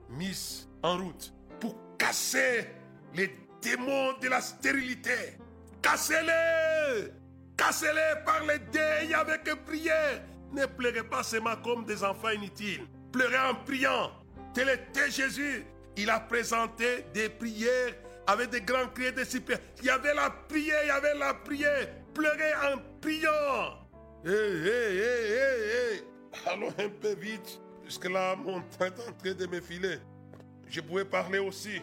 mise, 0.08 0.68
en 0.82 0.98
route 0.98 1.32
pour 1.58 1.76
casser 1.98 2.66
les 3.14 3.34
démons 3.62 4.18
de 4.20 4.28
la 4.28 4.40
stérilité. 4.40 5.38
Cassez-les. 5.82 7.12
Cassez-les 7.56 8.24
par 8.24 8.44
les 8.44 8.58
deuils 8.58 9.14
avec 9.14 9.44
prière. 9.64 10.22
Ne 10.52 10.66
pleurez 10.66 11.04
pas 11.04 11.22
seulement 11.22 11.56
comme 11.56 11.84
des 11.84 12.02
enfants 12.02 12.30
inutiles. 12.30 12.86
Pleurez 13.12 13.38
en 13.38 13.54
priant. 13.54 14.10
Tel 14.54 14.68
était 14.68 15.10
Jésus. 15.10 15.64
Il 15.96 16.10
a 16.10 16.20
présenté 16.20 17.04
des 17.12 17.28
prières 17.28 17.94
avec 18.26 18.50
des 18.50 18.60
grands 18.60 18.88
cris 18.88 19.12
de 19.12 19.24
super. 19.24 19.58
Il 19.80 19.86
y 19.86 19.90
avait 19.90 20.14
la 20.14 20.30
prière, 20.30 20.80
il 20.84 20.88
y 20.88 20.90
avait 20.90 21.18
la 21.18 21.34
prière. 21.34 21.88
Pleurez 22.14 22.54
en 22.54 22.78
priant. 23.00 23.86
Hé, 24.24 24.30
hé, 24.30 24.96
hé, 24.96 25.32
hé, 25.32 25.94
hé. 25.94 26.04
Allons 26.46 26.72
un 26.78 26.88
peu 26.88 27.14
vite. 27.14 27.60
Jusque 27.84 28.08
là, 28.08 28.36
mon 28.36 28.60
temps 28.60 28.84
est 28.84 29.08
en 29.08 29.12
train 29.12 29.34
de 29.34 29.46
me 29.46 29.60
filer. 29.60 29.98
Je 30.68 30.80
pouvais 30.80 31.04
parler 31.04 31.38
aussi 31.38 31.82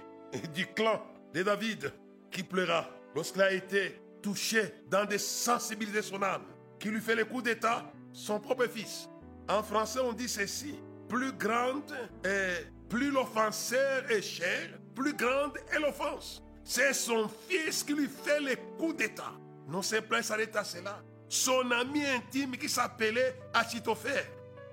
du 0.54 0.66
clan 0.68 1.06
de 1.34 1.44
David 1.44 1.92
qui 2.32 2.44
pleura 2.44 2.90
lorsqu'il 3.16 3.42
a 3.42 3.52
été 3.52 4.00
touché 4.22 4.74
dans 4.90 5.06
des 5.06 5.18
sensibilités 5.18 5.98
de 5.98 6.04
son 6.04 6.22
âme, 6.22 6.44
qui 6.80 6.90
lui 6.90 7.02
fait 7.02 7.16
le 7.16 7.26
coup 7.26 7.42
d'état, 7.42 7.92
son 8.14 8.40
propre 8.40 8.68
fils. 8.68 9.10
En 9.50 9.64
français, 9.64 10.00
on 10.00 10.14
dit 10.14 10.30
ceci 10.30 10.76
plus 11.08 11.32
grande 11.34 11.92
et 12.24 12.66
plus 12.90 13.12
l'offenseur 13.12 14.10
est 14.12 14.22
cher, 14.22 14.70
plus 14.96 15.14
grande 15.14 15.58
est 15.72 15.80
l'offense. 15.80 16.44
C'est 16.64 16.94
son 16.94 17.30
fils 17.48 17.84
qui 17.84 17.94
lui 17.94 18.08
fait 18.08 18.40
le 18.42 18.56
coup 18.78 18.94
d'état. 18.94 19.32
Non 19.68 19.82
seulement 19.82 20.22
s'arrête 20.22 20.56
à 20.56 20.64
cela. 20.64 21.02
Son 21.30 21.72
ami 21.72 22.06
intime 22.06 22.58
qui 22.58 22.70
s'appelait 22.70 23.36
Achitophel, 23.54 24.26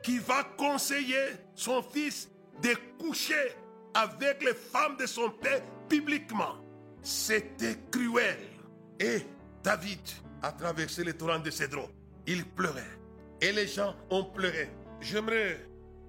qui 0.02 0.18
va 0.18 0.44
conseiller 0.56 1.32
son 1.54 1.82
fils 1.82 2.28
de 2.62 2.74
coucher 2.98 3.54
avec 3.94 4.42
les 4.42 4.54
femmes 4.54 4.96
de 4.96 5.06
son 5.06 5.30
père 5.30 5.62
publiquement. 5.88 6.56
C'était 7.02 7.76
cruel. 7.90 8.38
Et 8.98 9.22
David 9.62 10.00
a 10.42 10.52
traversé 10.52 11.04
le 11.04 11.12
torrent 11.12 11.38
de 11.38 11.50
Cédron. 11.50 11.88
Il 12.26 12.44
pleurait. 12.44 12.82
Et 13.40 13.52
les 13.52 13.66
gens 13.66 13.94
ont 14.10 14.24
pleuré. 14.24 14.70
J'aimerais 15.00 15.60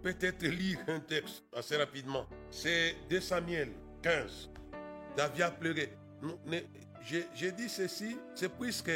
peut-être 0.05 0.45
lire 0.45 0.77
un 0.87 0.99
texte 0.99 1.43
assez 1.51 1.75
rapidement. 1.75 2.27
C'est 2.51 2.95
de 3.09 3.19
Samuel 3.19 3.69
15. 4.03 4.51
David 5.17 5.41
a 5.41 5.49
pleuré. 5.49 5.89
J'ai 7.33 7.51
dit 7.51 7.67
ceci, 7.67 8.15
c'est 8.35 8.55
puisque 8.55 8.91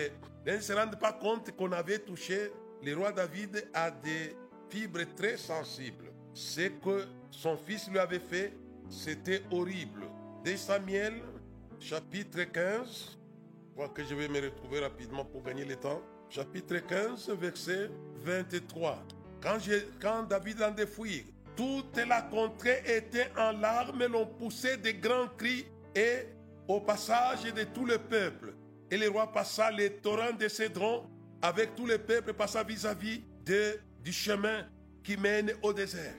ne 0.45 0.59
se 0.59 0.71
rendent 0.71 0.99
pas 0.99 1.13
compte 1.13 1.49
qu'on 1.55 1.71
avait 1.71 1.97
touché 1.97 2.51
le 2.83 2.95
roi 2.95 3.11
David 3.11 3.67
à 3.73 3.89
des 3.89 4.35
fibres 4.69 5.01
très 5.15 5.35
sensibles. 5.35 6.11
Ce 6.35 6.67
que 6.67 7.05
son 7.31 7.57
fils 7.57 7.89
lui 7.89 7.97
avait 7.97 8.19
fait, 8.19 8.53
c'était 8.87 9.41
horrible. 9.49 10.03
De 10.45 10.55
Samuel, 10.55 11.23
chapitre 11.79 12.43
15, 12.43 13.17
je 13.69 13.73
crois 13.73 13.89
que 13.89 14.03
je 14.03 14.13
vais 14.13 14.27
me 14.27 14.41
retrouver 14.41 14.81
rapidement 14.81 15.25
pour 15.25 15.41
gagner 15.41 15.65
le 15.65 15.75
temps. 15.75 16.03
Chapitre 16.29 16.77
15, 16.77 17.31
verset 17.31 17.89
23. 18.17 19.03
Quand, 19.41 20.23
David 20.23 20.61
en 20.61 20.75
fuir, 20.85 21.23
toute 21.55 21.97
la 21.97 22.21
contrée 22.23 22.81
était 22.85 23.31
en 23.37 23.51
larmes, 23.53 24.05
l'on 24.05 24.25
poussait 24.25 24.77
des 24.77 24.93
grands 24.93 25.27
cris 25.37 25.65
et 25.95 26.27
au 26.67 26.79
passage 26.81 27.43
de 27.53 27.63
tout 27.63 27.85
le 27.85 27.97
peuple. 27.97 28.53
Et 28.91 28.97
le 28.97 29.09
roi 29.09 29.31
passa 29.31 29.71
les 29.71 29.93
torrents 29.97 30.33
de 30.33 30.47
Cédron 30.47 31.09
avec 31.41 31.75
tout 31.75 31.85
le 31.85 31.97
peuple 31.97 32.33
passa 32.33 32.63
vis-à-vis 32.63 33.23
du 33.45 34.11
chemin 34.11 34.65
qui 35.03 35.15
mène 35.17 35.53
au 35.61 35.73
désert. 35.73 36.15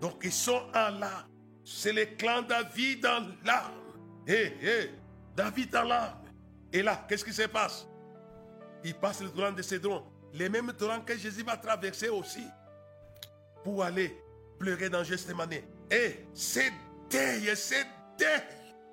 Donc 0.00 0.20
ils 0.22 0.32
sont 0.32 0.62
en 0.74 0.90
larmes. 0.98 1.28
C'est 1.64 1.92
le 1.92 2.04
clan 2.16 2.42
David 2.42 3.06
en 3.06 3.20
larmes. 3.44 3.74
Hé, 4.26 4.52
hé, 4.62 4.90
David 5.36 5.74
en 5.76 5.84
larmes. 5.84 6.18
Et 6.72 6.82
là, 6.82 7.04
qu'est-ce 7.08 7.24
qui 7.24 7.32
se 7.32 7.42
passe? 7.42 7.86
Il 8.84 8.94
passe 8.94 9.22
le 9.22 9.30
torrent 9.30 9.52
de 9.52 9.62
Cédron. 9.62 10.04
Les 10.34 10.48
mêmes 10.48 10.72
torrents 10.72 11.00
que 11.00 11.16
Jésus 11.16 11.42
va 11.42 11.56
traverser 11.56 12.08
aussi. 12.08 12.44
Pour 13.64 13.82
aller 13.84 14.16
pleurer 14.58 14.88
dans 14.88 15.04
Gethsemane. 15.04 15.60
Et 15.90 16.26
c'est 16.34 16.72
deuil 17.10 17.50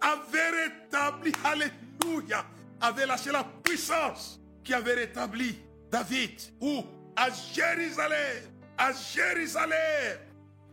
avait 0.02 0.50
rétabli, 0.50 1.32
alléluia, 1.44 2.46
avait 2.82 3.06
lâché 3.06 3.32
la 3.32 3.46
puissance 3.64 4.40
qui 4.64 4.74
avait 4.74 4.94
rétabli 4.94 5.60
David. 5.92 6.40
Où 6.62 6.84
À 7.16 7.30
Jérusalem. 7.30 8.44
À 8.78 8.92
Jérusalem. 8.92 10.20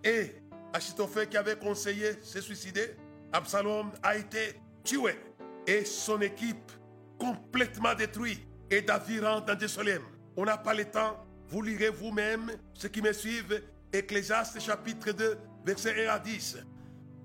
Et 0.02 0.32
Achitophel 0.72 1.28
qui 1.28 1.36
avait 1.36 1.56
conseillé 1.56 2.12
se 2.22 2.40
suicider, 2.40 2.96
Absalom 3.32 3.92
a 4.02 4.16
été 4.16 4.60
tué. 4.82 5.18
Et 5.66 5.84
son 5.84 6.20
équipe 6.20 6.72
complètement 7.18 7.94
détruite. 7.94 8.42
Et 8.70 8.82
David 8.82 9.24
rentre 9.24 9.46
dans 9.46 9.58
Jérusalem. 9.58 10.02
On 10.36 10.44
n'a 10.44 10.56
pas 10.56 10.74
le 10.74 10.84
temps. 10.84 11.24
Vous 11.48 11.62
lirez 11.62 11.90
vous-même, 11.90 12.50
ceux 12.72 12.88
qui 12.88 13.02
me 13.02 13.12
suivent, 13.12 13.62
Ecclésiaste 13.92 14.58
chapitre 14.60 15.12
2, 15.12 15.38
verset 15.64 16.06
1 16.08 16.14
à 16.14 16.18
10. 16.18 16.58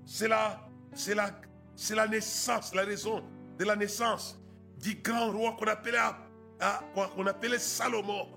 C'est 0.04 0.28
la, 0.28 2.06
naissance, 2.08 2.74
la 2.74 2.82
raison 2.82 3.24
de 3.58 3.64
la 3.64 3.74
naissance 3.74 4.38
du 4.78 4.94
grand 4.94 5.32
roi 5.32 5.56
qu'on 5.58 5.66
appelait 5.66 5.98
quoi 6.94 7.08
qu'on 7.08 7.26
appelait 7.26 7.58
Salomon, 7.58 8.28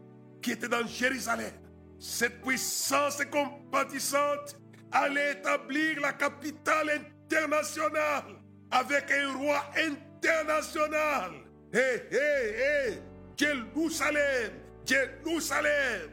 qui 0.41 0.51
était 0.51 0.67
dans 0.67 0.85
Jérusalem. 0.85 1.53
Cette 1.99 2.41
puissance 2.41 3.21
compatissante 3.31 4.57
allait 4.91 5.33
établir 5.33 6.01
la 6.01 6.13
capitale 6.13 7.01
internationale 7.25 8.41
avec 8.71 9.11
un 9.11 9.37
roi 9.37 9.63
international. 9.77 11.31
Hé, 11.73 12.01
hé, 12.11 12.17
hé, 12.17 13.01
Jérusalem, 13.37 14.51
Jérusalem. 14.85 16.09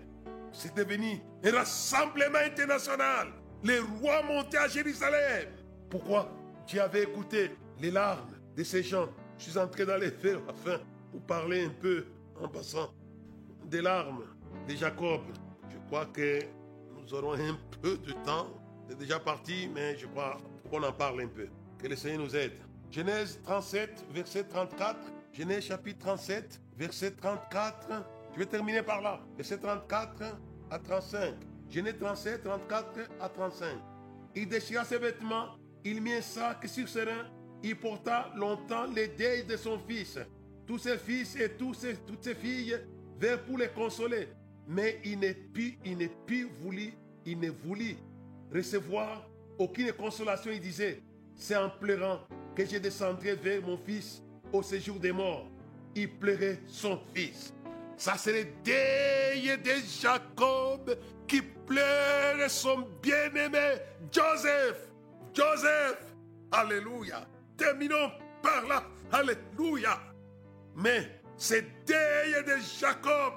C'est 0.52 0.74
devenu 0.74 1.20
un 1.44 1.52
rassemblement 1.52 2.38
international. 2.38 3.28
Les 3.62 3.78
rois 3.78 4.22
montaient 4.22 4.58
à 4.58 4.68
Jérusalem. 4.68 5.48
Pourquoi? 5.88 6.30
Dieu 6.66 6.80
avait 6.80 7.02
écouté 7.02 7.50
les 7.80 7.90
larmes 7.90 8.36
de 8.56 8.62
ces 8.64 8.82
gens. 8.82 9.08
Je 9.38 9.50
suis 9.50 9.58
entré 9.58 9.84
dans 9.84 9.96
les 9.96 10.10
faire 10.10 10.40
afin 10.48 10.80
vous 11.12 11.20
parler 11.20 11.64
un 11.64 11.70
peu 11.70 12.06
en 12.40 12.48
passant 12.48 12.92
des 13.64 13.82
larmes 13.82 14.24
de 14.68 14.74
Jacob. 14.74 15.22
Je 15.70 15.76
crois 15.86 16.06
que 16.06 16.40
nous 16.96 17.14
aurons 17.14 17.34
un 17.34 17.58
peu 17.80 17.96
de 17.98 18.12
temps. 18.24 18.48
C'est 18.88 18.98
déjà 18.98 19.18
parti, 19.18 19.68
mais 19.72 19.96
je 19.96 20.06
crois 20.06 20.36
qu'on 20.70 20.82
en 20.82 20.92
parle 20.92 21.22
un 21.22 21.28
peu. 21.28 21.48
Que 21.78 21.88
le 21.88 21.96
Seigneur 21.96 22.20
nous 22.20 22.36
aide. 22.36 22.52
Genèse 22.90 23.40
37, 23.44 24.04
verset 24.12 24.44
34. 24.44 24.98
Genèse 25.32 25.64
chapitre 25.64 26.00
37, 26.00 26.60
verset 26.76 27.12
34. 27.12 28.04
Je 28.32 28.38
vais 28.38 28.46
terminer 28.46 28.82
par 28.82 29.00
là. 29.00 29.20
Verset 29.36 29.58
34 29.58 30.22
à 30.70 30.78
35. 30.78 31.34
Genèse 31.70 31.96
37, 32.00 32.44
34 32.44 32.86
à 33.20 33.28
35. 33.28 33.68
Il 34.34 34.48
déchira 34.48 34.84
ses 34.84 34.98
vêtements, 34.98 35.56
il 35.84 36.00
mit 36.00 36.14
un 36.14 36.20
sac 36.20 36.66
sur 36.66 36.88
ses 36.88 37.04
reins, 37.04 37.26
il 37.62 37.76
porta 37.76 38.30
longtemps 38.36 38.86
les 38.86 39.08
deuils 39.08 39.44
de 39.44 39.56
son 39.56 39.78
fils. 39.78 40.18
Tous 40.66 40.78
ses 40.78 40.98
fils 40.98 41.36
et 41.36 41.50
toutes 41.50 42.22
ses 42.22 42.34
filles 42.34 42.78
vinrent 43.18 43.42
pour 43.42 43.58
les 43.58 43.68
consoler. 43.68 44.28
Mais 44.68 45.00
il 45.04 45.18
n'est 45.18 45.34
plus, 45.34 45.78
il 45.84 46.08
voulu, 46.62 46.92
il 47.26 47.38
ne 47.40 47.50
voulut 47.50 47.96
recevoir 48.54 49.28
aucune 49.58 49.92
consolation. 49.92 50.50
Il 50.52 50.60
disait, 50.60 51.02
c'est 51.34 51.56
en 51.56 51.70
pleurant 51.70 52.20
que 52.54 52.64
je 52.64 52.76
descendrai 52.78 53.34
vers 53.34 53.62
mon 53.62 53.76
fils 53.76 54.22
au 54.52 54.62
séjour 54.62 54.98
des 55.00 55.12
morts. 55.12 55.48
Il 55.94 56.08
pleurait 56.08 56.60
son 56.68 57.00
fils. 57.12 57.52
Ça, 58.00 58.14
c'est 58.16 58.32
le 58.32 58.44
deuil 58.64 59.58
de 59.58 59.72
Jacob 60.00 60.96
qui 61.28 61.42
pleure 61.42 62.48
son 62.48 62.88
bien-aimé 63.02 63.74
Joseph. 64.10 64.88
Joseph. 65.34 65.98
Alléluia. 66.50 67.26
Terminons 67.58 68.10
par 68.42 68.66
là. 68.66 68.84
Alléluia. 69.12 70.00
Mais 70.76 71.20
ce 71.36 71.56
deuil 71.86 72.42
de 72.46 72.56
Jacob 72.80 73.34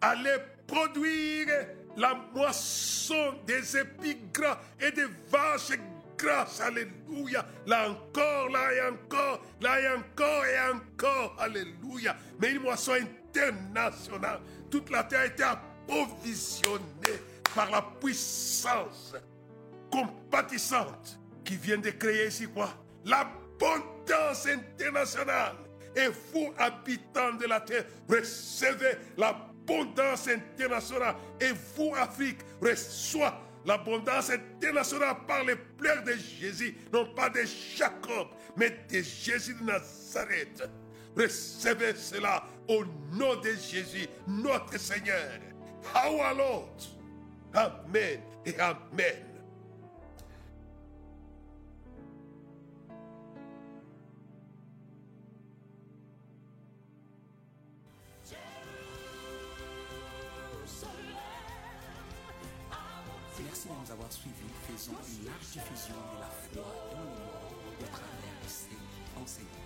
allait 0.00 0.38
produire 0.68 1.48
la 1.96 2.14
moisson 2.32 3.34
des 3.44 3.76
épis 3.76 4.18
gras 4.32 4.60
et 4.80 4.92
des 4.92 5.08
vaches 5.32 5.76
grasses. 6.16 6.60
Alléluia. 6.60 7.44
Là 7.66 7.90
encore, 7.90 8.50
là 8.50 8.72
et 8.72 8.82
encore, 8.88 9.44
là 9.60 9.80
et 9.80 9.88
encore 9.88 10.46
et 10.46 10.74
encore. 10.76 11.36
Alléluia. 11.40 12.14
Mais 12.40 12.52
une 12.52 12.62
moisson 12.62 12.92
Toute 14.70 14.90
la 14.90 15.04
terre 15.04 15.20
a 15.20 15.26
été 15.26 15.42
approvisionnée 15.42 17.20
par 17.54 17.70
la 17.70 17.82
puissance 17.82 19.14
compatissante 19.90 21.18
qui 21.44 21.56
vient 21.56 21.78
de 21.78 21.90
créer 21.90 22.28
ici 22.28 22.46
quoi 22.46 22.70
L'abondance 23.04 24.46
internationale. 24.46 25.56
Et 25.96 26.06
vous, 26.32 26.52
habitants 26.56 27.34
de 27.34 27.46
la 27.46 27.60
terre, 27.60 27.84
recevez 28.08 28.96
l'abondance 29.16 30.28
internationale. 30.28 31.16
Et 31.40 31.50
vous, 31.76 31.92
Afrique, 31.96 32.38
reçoivez 32.62 33.34
l'abondance 33.64 34.30
internationale 34.30 35.16
par 35.26 35.44
les 35.44 35.56
pleurs 35.56 36.02
de 36.04 36.12
Jésus, 36.12 36.76
non 36.92 37.06
pas 37.14 37.28
de 37.28 37.42
Jacob, 37.76 38.28
mais 38.56 38.70
de 38.88 39.02
Jésus 39.02 39.54
de 39.54 39.64
Nazareth. 39.64 40.62
Recevez 41.16 41.94
cela 41.96 42.44
au 42.68 42.84
nom 43.12 43.36
de 43.36 43.50
Jésus, 43.50 44.08
notre 44.26 44.78
Seigneur. 44.78 45.40
Hawalot. 45.94 46.68
Amen 47.54 48.20
et 48.46 48.58
Amen. 48.58 49.30
Merci 63.42 63.68
de 63.68 63.72
nous 63.72 63.92
avoir 63.92 64.12
suivis. 64.12 64.34
Faisons 64.68 64.92
une 64.92 65.26
large 65.26 65.46
diffusion 65.52 65.94
de 66.14 66.20
la 66.20 66.26
foi 66.26 66.62
dans 66.92 67.00
le 67.00 67.06
monde 67.06 67.20
au 67.80 67.84
travers 67.86 68.36
de 68.44 68.48
ces 68.48 69.20
enseignements. 69.20 69.59